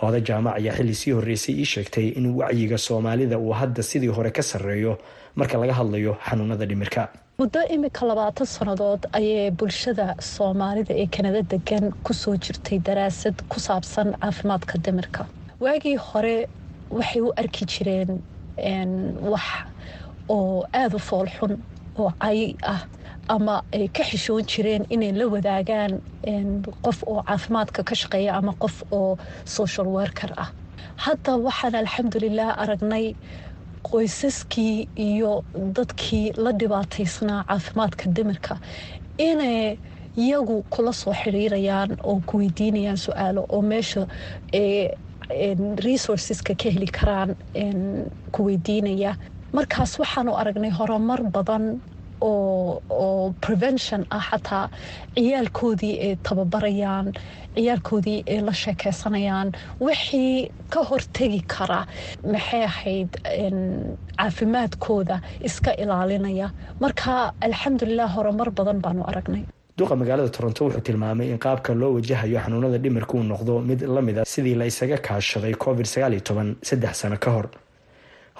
Hooda 0.00 0.20
jaamac 0.28 0.54
ayaa 0.60 0.74
xilli 0.78 0.94
sii 1.00 1.12
horreysay 1.16 1.54
ii 1.62 1.68
sheegtay 1.72 2.06
in 2.18 2.26
wacyiga 2.40 2.78
soomaalida 2.78 3.38
uu 3.38 3.52
hadda 3.60 3.82
sidii 3.82 4.12
hore 4.16 4.30
ka 4.30 4.42
sarreeyo 4.42 4.98
marka 5.36 5.58
laga 5.58 5.74
hadlayo 5.80 6.16
xanuunada 6.28 6.66
dhimirka. 6.66 7.08
Muddo 7.38 7.60
imika 7.74 8.06
labaatan 8.06 8.46
sannadood 8.46 9.02
ayay 9.18 9.50
bulshada 9.50 10.06
soomaalida 10.20 10.92
ee 11.02 11.06
kanada 11.06 11.42
degan 11.42 11.92
ku 12.04 12.12
soo 12.14 12.34
jirtay 12.36 12.78
daraasad 12.88 13.36
ku 13.48 13.60
saabsan 13.60 14.08
caafimaadka 14.22 14.78
dhimirka. 14.84 15.22
Waagii 15.64 15.96
hore 16.08 16.36
waxay 16.90 17.20
u 17.22 17.30
arki 17.42 17.64
jireen 17.72 18.10
wax 19.32 19.46
oo 20.28 20.64
aada 20.72 20.96
u 20.96 20.98
foolxun 21.08 21.52
oo 21.98 22.10
cay 22.22 22.54
ah 22.62 22.80
ama 23.28 23.62
ay 23.72 23.88
ka 23.88 24.02
xishoon 24.04 24.44
jireen 24.50 24.84
inay 24.94 25.12
la 25.12 25.26
wadaagaan 25.34 25.92
qof 26.84 26.98
oo 27.06 27.22
caafimaadka 27.28 27.84
ka 27.84 27.94
shaqeeya 27.94 28.34
ama 28.38 28.52
qof 28.62 28.82
oo 28.90 29.16
social 29.44 29.86
worker 29.86 30.30
ah. 30.36 30.50
Hadda 31.04 31.36
waxaan 31.46 31.74
alxamdulilah 31.74 32.58
aragnay 32.62 33.14
qoysaskii 33.90 34.88
iyo 34.96 35.44
dadkii 35.76 36.32
la 36.44 36.52
dhibaataysnaa 36.52 37.44
caafimaadka 37.48 38.04
dhimirka 38.16 38.54
inay 39.18 39.78
iyagu 40.16 40.62
kula 40.70 40.92
soo 40.92 41.14
xiriirayaan 41.22 41.90
oo 42.04 42.20
ku 42.26 42.38
weydiinayaan 42.38 42.96
su'aalo 43.06 43.46
oo 43.48 43.62
meesha 43.62 44.06
resourceska 45.86 46.54
ka 46.54 46.68
heli 46.70 46.86
karaan 46.86 47.36
ku 48.32 48.44
weydiinaya. 48.46 49.16
Markaas 49.52 49.98
waxaanu 50.00 50.32
aragnay 50.40 50.70
horumar 50.70 51.20
badan 51.34 51.80
oo 52.30 53.34
prevention 53.44 54.06
ah 54.16 54.22
xataa 54.30 54.64
ciyaalkoodii 55.16 55.94
ay 56.06 56.12
tababarayaan 56.28 57.06
ciyaalkoodii 57.56 58.18
ay 58.32 58.40
la 58.48 58.52
sheekeysanayaan. 58.62 59.48
Wixii 59.86 60.50
ka 60.72 60.80
hortegi 60.90 61.40
kara 61.54 61.80
maxay 62.32 62.62
ahayd 62.70 63.10
caafimaadkooda 64.18 65.20
iska 65.48 65.72
ilaalinaya. 65.82 66.50
Marka 66.80 67.32
alxamdulilah 67.40 68.08
horumar 68.16 68.50
badan 68.50 68.80
baanu 68.84 69.02
aragnay. 69.10 69.44
Duqa 69.78 69.96
magaalada 69.96 70.28
toronto 70.36 70.64
wuxuu 70.66 70.80
tilmaamay 70.86 71.30
in 71.32 71.38
qaabka 71.38 71.74
loo 71.74 71.94
wajahayo 71.96 72.38
xanuunada 72.44 72.78
dhimirka 72.78 73.14
uu 73.16 73.22
noqdo 73.32 73.60
mid 73.68 73.80
la 73.82 74.02
mid 74.02 74.18
a 74.18 74.24
sidii 74.24 74.54
la 74.54 74.64
isaga 74.66 74.98
kaashaday 74.98 75.54
covid 75.64 75.86
saddex 76.68 76.94
sano 77.00 77.16
ka 77.24 77.30
hor. 77.30 77.46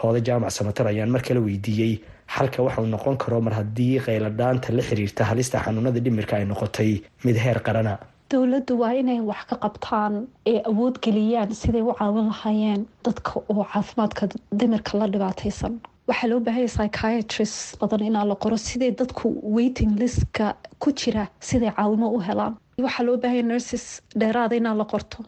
Hooda 0.01 0.21
jaamac 0.27 0.51
samatar 0.51 0.87
ayaan 0.93 1.11
mar 1.11 1.23
kale 1.23 1.41
weydiiyey 1.41 1.95
xalka 2.29 2.63
waxa 2.63 2.81
uu 2.83 2.87
noqon 2.95 3.17
karo 3.23 3.41
mar 3.41 3.55
haddii 3.61 3.99
qayladhaanta 4.07 4.73
la 4.77 4.83
xiriirta 4.89 5.25
halista 5.31 5.59
xanuunada 5.65 6.01
dhimirka 6.01 6.37
ay 6.37 6.45
noqotay. 6.45 7.03
Mid 7.25 7.37
heer 7.37 7.59
qarana. 7.67 7.99
Dowladdu 8.31 8.75
waa 8.81 8.93
inay 9.01 9.21
wax 9.21 9.45
ka 9.51 9.57
qabtaan 9.65 10.15
ee 10.47 10.61
awood 10.71 10.97
geliyaan 11.05 11.51
siday 11.55 11.83
u 11.83 11.93
caawin 11.99 12.27
lahaayeen 12.33 12.87
dadka 13.05 13.33
oo 13.53 13.65
caafimaadka 13.73 14.29
dhimirka 14.59 14.99
la 14.99 15.07
dhibaataysan. 15.13 15.75
Waxaa 16.09 16.29
loo 16.31 16.41
baahanya 16.41 16.69
psychiatrist 16.75 17.79
badan 17.81 18.03
inaa 18.09 18.25
la 18.31 18.35
qoro 18.43 18.57
siday 18.57 18.91
dadku 19.01 19.27
waiting 19.57 19.93
listka 20.01 20.55
ku 20.83 20.89
jira 20.93 21.25
siday 21.49 21.71
caawimo 21.77 22.09
u 22.17 22.21
helaan. 22.29 22.55
Waxaa 22.85 23.05
loo 23.07 23.17
baahanya 23.23 23.43
nurses 23.51 23.85
dheeraada 24.21 24.57
inaa 24.57 24.75
la 24.81 24.85
qorto 24.93 25.19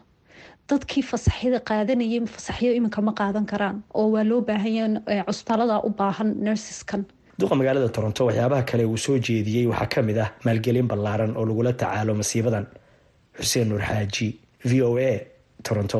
dadkii 0.69 1.03
fasaxyada 1.11 1.59
qaadanayay 1.69 2.21
fasaxyo 2.35 2.71
iminka 2.77 3.01
ma 3.07 3.13
qaadan 3.19 3.45
karaan 3.51 3.77
oo 3.99 4.07
waa 4.13 4.23
loo 4.29 4.41
baahanya 4.49 4.85
cusbitaalada 5.27 5.75
u 5.87 5.89
baahan 5.99 6.29
nurseskan. 6.45 7.01
Duqa 7.39 7.55
magaalada 7.59 7.89
toronto 7.95 8.21
waxyaabaha 8.29 8.63
kale 8.69 8.83
uu 8.85 8.97
soo 9.05 9.17
jeediyey 9.27 9.65
waxaa 9.71 9.89
ka 9.93 10.01
mid 10.01 10.17
ah 10.17 10.29
maalgelin 10.45 10.87
ballaaran 10.91 11.31
oo 11.37 11.45
lagula 11.49 11.73
tacaalo 11.81 12.13
masiibadan. 12.21 12.65
Xuseen 13.39 13.67
nuur 13.69 13.81
xaaji 13.89 14.27
v 14.69 14.71
o 14.87 14.97
a 14.97 15.11
toronto 15.67 15.99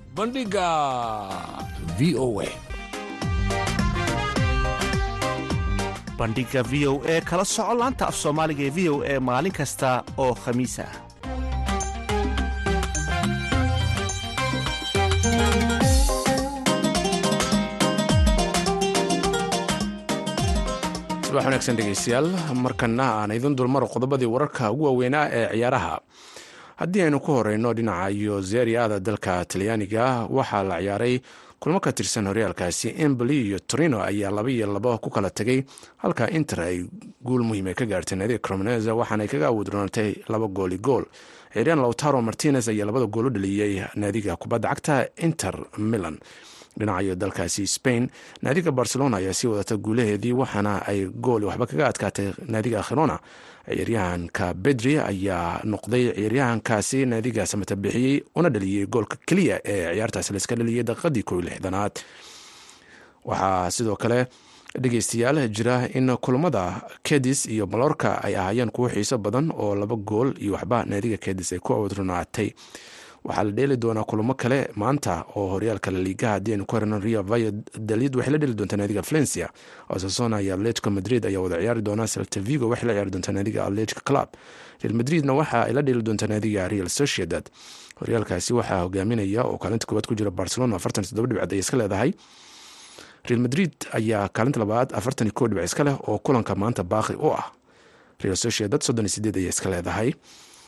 bandhigga 0.15 0.67
v 1.97 2.15
o 2.19 2.27
a. 2.43 2.49
Bandhiga 6.19 6.61
v 6.71 6.73
o 6.91 6.93
e 7.07 7.15
kala 7.29 7.45
soco 7.45 7.73
laanta 7.79 8.03
af 8.11 8.15
soomaaliga 8.21 8.63
ee 8.67 8.73
v 8.77 8.79
o 8.93 8.95
e 9.13 9.15
maalin 9.27 9.55
kasta 9.59 9.89
oo 10.23 10.33
khamiis 10.43 10.75
ah 10.85 10.91
subax 21.27 21.43
wanaagsan 21.45 21.75
dhegeystayaal 21.79 22.27
markana 22.63 23.05
aan 23.23 23.31
idin 23.37 23.55
dulmaro 23.55 23.87
qodobadii 23.93 24.27
wararka 24.33 24.71
ugu 24.73 24.83
waaweynaa 24.87 25.25
ee 25.37 25.45
ciyaaraha 25.55 25.95
haddii 26.81 27.01
aynu 27.05 27.19
ku 27.25 27.31
horeyno 27.37 27.73
dhinaca 27.77 28.09
iyo 28.11 28.41
zeriada 28.41 28.99
dalka 28.99 29.45
talyaaniga 29.45 30.05
waxaa 30.37 30.63
la 30.69 30.77
ciyaaray 30.81 31.15
kulmo 31.61 31.79
ka 31.79 31.91
tirsan 31.97 32.25
horyaalkaasi. 32.27 32.87
Emboli 33.05 33.37
iyo 33.47 33.59
torino 33.59 34.01
ayaa 34.01 34.31
laba 34.31 34.49
iyo 34.51 34.67
labo 34.73 34.97
ku 34.97 35.09
kala 35.09 35.29
tegay 35.29 35.59
halka 36.01 36.25
inter 36.37 36.59
ay 36.61 36.77
guul 37.21 37.43
muhiima 37.45 37.73
ka 37.77 37.85
gaartay 37.85 38.17
naadiga 38.17 38.39
cromonese 38.45 38.89
waxaanay 38.91 39.27
kaga 39.29 39.47
awoodroonatay 39.51 40.09
laba 40.29 40.47
gooli 40.47 40.77
gool. 40.77 41.05
Ciiryan 41.53 41.79
lautaro 41.83 42.21
martinez 42.21 42.65
ayaa 42.69 42.85
labada 42.89 43.05
gool 43.05 43.27
u 43.27 43.29
dhaliyey 43.29 43.73
naadiga 43.95 44.35
kubadda 44.41 44.69
cagta 44.73 44.95
inter 45.27 45.53
milan 45.77 46.17
dhinacayo 46.79 47.15
dalkaasi 47.15 47.67
spain. 47.67 48.09
Naadiga 48.41 48.71
barcelona 48.71 49.17
ayaa 49.17 49.33
sii 49.33 49.47
wadata 49.47 49.77
guulaheedii 49.77 50.31
waxaana 50.41 50.73
ay 50.87 51.05
gool 51.05 51.43
waxba 51.43 51.65
kaga 51.67 51.87
adkaatay 51.87 52.27
naadiga 52.47 52.81
khirona 52.87 53.19
ciyaaryahanka 53.67 54.53
bedri 54.53 54.97
ayaa 54.99 55.61
noqday 55.63 56.03
ciyaaryahankaasi 56.15 57.05
naadiga 57.05 57.45
samata 57.45 57.75
bixiyey 57.75 58.23
una 58.35 58.49
dhaliyey 58.49 58.85
goolka 58.93 59.17
keliya 59.27 59.61
ee 59.65 59.93
ciyaartaasi 59.95 60.33
layska 60.33 60.55
dhaliyay 60.59 60.83
daqiiqadii 60.89 61.23
ko 61.29 61.41
lixdanaad 61.41 61.93
waxaa 63.25 63.71
sidoo 63.71 63.95
kale 63.95 64.19
dhegeystayaal 64.81 65.39
jira 65.49 65.87
in 65.93 66.07
kulamada 66.17 66.81
kedis 67.03 67.45
iyo 67.45 67.67
malorka 67.67 68.23
ay 68.23 68.35
ahaayeen 68.35 68.71
kuwo 68.71 68.89
xiiso 68.89 69.17
badan 69.17 69.51
oo 69.51 69.75
laba 69.75 69.95
gool 69.95 70.33
iyo 70.43 70.53
waxba 70.53 70.85
naadiga 70.85 71.17
kedis 71.17 71.53
ay 71.53 71.59
ku 71.59 71.73
awadronaatay 71.73 72.49
waxaa 73.23 73.43
la 73.43 73.51
dheeli 73.51 73.77
doonaa 73.77 74.03
kulamo 74.03 74.33
kale 74.33 74.69
maanta 74.75 75.25
oo 75.35 75.47
horyaalka 75.53 75.91
laliigaha 75.91 76.33
haddii 76.33 76.51
aynu 76.53 76.65
ku 76.65 76.75
herno 76.75 76.99
rio 76.99 77.23
valladolid. 77.23 78.15
Waxay 78.15 78.31
la 78.33 78.37
dheli 78.37 78.53
doontaa 78.53 78.77
naadiga 78.77 79.01
valencia 79.01 79.49
osasona 79.89 80.41
iyo 80.41 80.53
atletico 80.55 80.89
madrid 80.89 81.25
ayaa 81.25 81.41
wada 81.41 81.57
ciyaari 81.61 81.81
doonaa 81.81 82.07
celta 82.07 82.39
vigo. 82.41 82.69
Waxay 82.69 82.87
la 82.87 82.93
ciyaari 82.93 83.11
doontaa 83.11 83.31
naadiga 83.33 83.65
atletico 83.65 84.01
club. 84.03 84.29
Real 84.81 84.93
madridna 84.95 85.33
waxa 85.33 85.63
ay 85.67 85.73
la 85.73 85.81
dheli 85.81 86.01
doontaa 86.01 86.27
naadiga 86.27 86.67
real 86.67 86.89
sociedad. 86.89 87.45
Horyaalkaasi 88.01 88.53
waxaa 88.53 88.81
hogaaminaya 88.83 89.43
oo 89.43 89.57
kaalinta 89.57 89.85
koowaad 89.87 90.07
ku 90.07 90.15
jira 90.15 90.31
barcelona 90.31 90.75
afartan 90.75 91.03
toddoba 91.05 91.27
dhibcood 91.27 91.53
ay 91.53 91.59
iska 91.59 91.77
leedahay. 91.77 92.11
Real 93.29 93.39
madrid 93.39 93.71
ayaa 93.93 94.29
kaalinta 94.29 94.59
labaad 94.59 94.93
afartan 94.97 95.27
iyo 95.27 95.33
kow 95.33 95.47
iska 95.63 95.83
leh 95.83 95.93
oo 96.09 96.17
kulanka 96.17 96.55
maanta 96.55 96.83
baaqi 96.83 97.13
u 97.21 97.29
ah. 97.37 97.51
Real 98.23 98.35
sociedad 98.35 98.81
soddon 98.81 99.05
iyo 99.05 99.09
sideed 99.13 99.37
ayay 99.37 99.49
iska 99.49 99.69
leedahay 99.69 100.13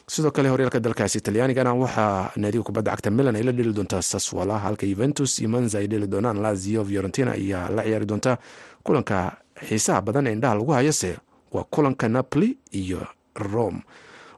sidoo 0.08 0.32
kale 0.32 0.50
horyaalka 0.50 0.80
dalkaasi 0.80 1.22
talyaanigana 1.22 1.74
waxaa 1.74 2.32
naadiga 2.42 2.64
kubadda 2.64 2.92
cagta 2.92 3.10
milan 3.12 3.36
ay 3.36 3.44
la 3.44 3.52
dheli 3.52 3.74
doontaa 3.74 4.02
saswala 4.02 4.60
halka 4.60 4.86
yuventus 4.86 5.40
iyo 5.40 5.50
manza 5.50 5.78
ay 5.80 5.88
dheli 5.88 6.08
doonaan. 6.08 6.38
Lazio 6.42 6.86
fiorentina 6.86 7.32
ayaa 7.32 7.70
la 7.70 7.84
ciyaari 7.84 8.06
doontaa 8.06 8.38
kulanka 8.84 9.38
xiisaha 9.68 10.02
badan 10.02 10.28
ee 10.28 10.34
indhaha 10.34 10.56
lagu 10.56 10.72
hayase 10.72 11.18
waa 11.52 11.64
kulanka 11.64 12.10
napoli 12.10 12.58
iyo 12.72 13.08
rome. 13.36 13.80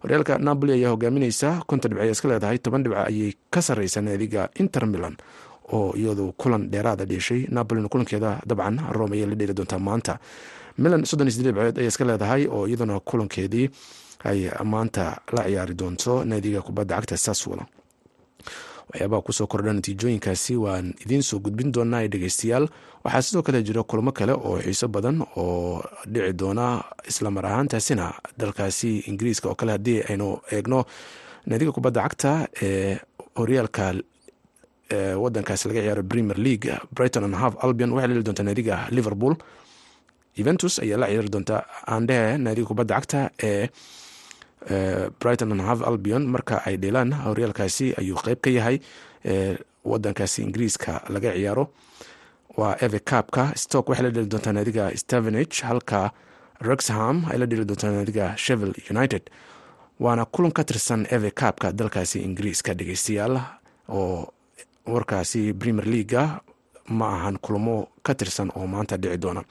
Horyaalka 0.02 0.38
napoli 0.38 0.72
ayaa 0.74 0.90
hogaamineysa 0.94 1.64
konton 1.68 1.92
dhibc 1.92 2.02
ay 2.04 2.12
iska 2.12 2.28
leedahay 2.28 2.58
toban 2.58 2.84
dhibc 2.84 2.98
ayay 2.98 3.34
ka 3.50 3.62
sareysa 3.62 4.02
naadiga 4.02 4.50
inter 4.62 4.86
milan 4.88 5.18
oo 5.74 5.94
iyadu 5.98 6.32
kulan 6.38 6.70
dheeraada 6.72 7.06
dheeshay 7.06 7.48
napolina 7.50 7.90
kulankeeda 7.90 8.40
dabcan 8.46 8.80
rome 8.92 9.16
ayay 9.18 9.26
la 9.32 9.36
dheeli 9.36 9.54
doontaa 9.54 9.80
maanta. 9.80 10.20
Milan 10.78 11.06
soddon 11.06 11.30
sideed 11.32 11.56
dhibcood 11.56 11.78
ayay 11.80 11.88
iska 11.92 12.06
leedahay 12.06 12.48
oo 12.48 12.68
iyaduna 12.68 13.00
kulankeedii 13.00 13.70
ay 14.30 14.40
maanta 14.72 15.06
la 15.36 15.42
ciyaari 15.48 15.74
doonto 15.82 16.14
naadiga 16.30 16.62
kubadda 16.68 16.96
cagta 16.98 17.18
saswala 17.26 17.66
waxyaabaha 18.90 19.22
ku 19.26 19.32
soo 19.38 19.48
kordha 19.52 19.74
natiijooyinkaasi 19.74 20.54
waan 20.66 20.94
idiin 21.04 21.24
soo 21.30 21.40
gudbin 21.46 21.72
doonaa 21.76 22.08
dhegeystayaal 22.14 22.66
waxaa 23.04 23.22
sidoo 23.28 23.42
kale 23.46 23.60
jira 23.68 23.84
kulamo 23.90 24.12
kale 24.12 24.34
oo 24.34 24.58
xiiso 24.66 24.88
badan 24.96 25.18
oo 25.42 25.84
dhici 26.14 26.34
doona 26.42 26.66
islamar 27.12 27.46
ahaantaasina 27.46 28.06
dalkaasi 28.40 28.92
ingiriiska 29.10 29.48
oo 29.50 29.56
kale 29.56 29.72
haddii 29.72 30.00
aynu 30.10 30.28
eegno. 30.52 30.86
Naadiga 31.50 31.72
kubadda 31.72 32.02
cagta 32.06 32.32
ee 32.62 32.98
horyaalka 33.38 33.94
wadankaasi 35.24 35.68
laga 35.68 35.82
ciyaaro 35.82 36.04
premier 36.04 36.38
league 36.38 36.70
brighton 36.96 37.24
and 37.28 37.36
half 37.36 37.54
albion 37.64 37.92
waxay 37.94 38.08
leli 38.12 38.24
doontaa 38.24 38.44
naadiga 38.48 38.76
liverpool. 38.98 39.36
Juventus 40.38 40.80
ayaa 40.80 40.98
la 41.02 41.08
ciyaari 41.08 41.30
doontaa 41.34 41.62
andhe 41.96 42.38
naadiga 42.38 42.68
kubadda 42.68 42.96
cagta 42.96 43.20
ee 43.44 43.70
brighton 45.20 45.52
and 45.52 45.62
half 45.62 45.82
albion 45.82 46.24
marka 46.28 46.62
ay 46.66 46.78
dheelaan 46.78 47.14
horyaalkaasi 47.26 47.94
ayuu 48.02 48.18
qeyb 48.26 48.40
ka 48.42 48.50
yahay 48.50 48.78
wadankaasi 49.86 50.42
ingiriiska 50.44 51.02
laga 51.10 51.32
ciyaaro. 51.34 51.66
Waa 52.58 52.76
eve 52.82 53.00
cabka 53.00 53.52
stock 53.56 53.90
waxay 53.90 54.04
la 54.06 54.10
dheli 54.16 54.28
doontaa 54.32 54.54
naadiga 54.54 54.86
stevenage 54.98 55.62
halka 55.68 56.12
rexham 56.62 57.26
ay 57.32 57.38
la 57.38 57.46
dheli 57.46 57.66
doontaa 57.66 57.92
naadiga 57.92 58.34
shevel 58.38 58.74
united. 58.90 59.30
Waana 60.00 60.26
kulan 60.26 60.52
ka 60.52 60.64
tirsan 60.64 61.06
eve 61.12 61.32
cabka 61.32 61.72
dalkaasi 61.74 62.20
ingiriiska 62.28 62.74
dhegeystayaal 62.74 63.36
oo 63.90 64.32
warkaasi 64.88 65.54
premier 65.54 65.86
leaga 65.86 66.40
ma 66.88 67.08
ahan 67.18 67.38
kulamo 67.42 67.88
ka 68.06 68.14
tirsan 68.16 68.50
oo 68.56 68.68
maanta 68.68 68.98
dhici 68.98 69.18
doona. 69.18 69.42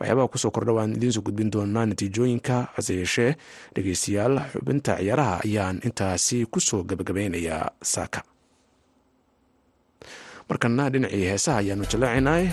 Waxyaabaha 0.00 0.28
ku 0.32 0.38
soo 0.38 0.50
kordha 0.50 0.72
waan 0.72 0.94
idiinsoo 0.96 1.22
gudbin 1.22 1.50
doonaa 1.52 1.86
natiijooyinka 1.86 2.56
hase 2.76 2.94
yeeshee 3.00 3.36
dhegeystayaal 3.74 4.34
xubinta 4.52 4.96
ciyaaraha 4.96 5.40
ayaan 5.44 5.80
intaasi 5.84 6.46
ku 6.52 6.60
soo 6.60 6.82
gabagabeynayaa 6.88 7.70
saaka. 7.82 8.22
Markana 10.48 10.90
dhinacii 10.90 11.24
heesaha 11.30 11.58
ayaanu 11.60 11.84
jallaacinay. 11.92 12.44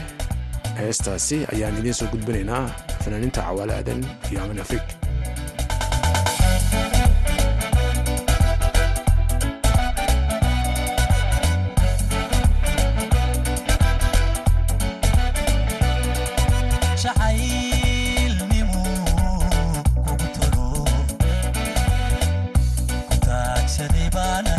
Heestaasi 0.80 1.38
ayaan 1.54 1.78
idiin 1.80 1.94
soo 2.00 2.08
gudbinaynaa. 2.12 2.66
Fanaaniinta 3.04 3.42
cawaale 3.42 3.74
aadan 3.80 4.02
iyo 4.32 4.42
amin 4.44 4.60
afrig 4.60 4.84
Sadibana 23.76 24.55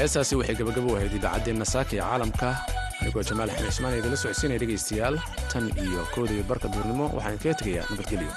heestaasi 0.00 0.34
waxay 0.40 0.56
gabagabo 0.60 0.90
ahayd 0.96 1.14
idaacaddeenna 1.18 1.66
saaka 1.74 1.92
ee 1.96 2.02
caalamka. 2.04 2.48
Anigoo 3.00 3.22
jamaal 3.30 3.50
axmed 3.52 3.70
cismaan 3.72 3.96
idinla 4.00 4.18
socodsiinaya 4.22 4.60
dhegaystayaal 4.62 5.16
tan 5.52 5.64
iyo 5.84 6.02
kooda 6.14 6.42
barka 6.50 6.68
duurnimo 6.74 7.04
waxaan 7.16 7.38
kaga 7.42 7.54
tegayaa 7.60 7.86
nabadgelyo 7.90 8.32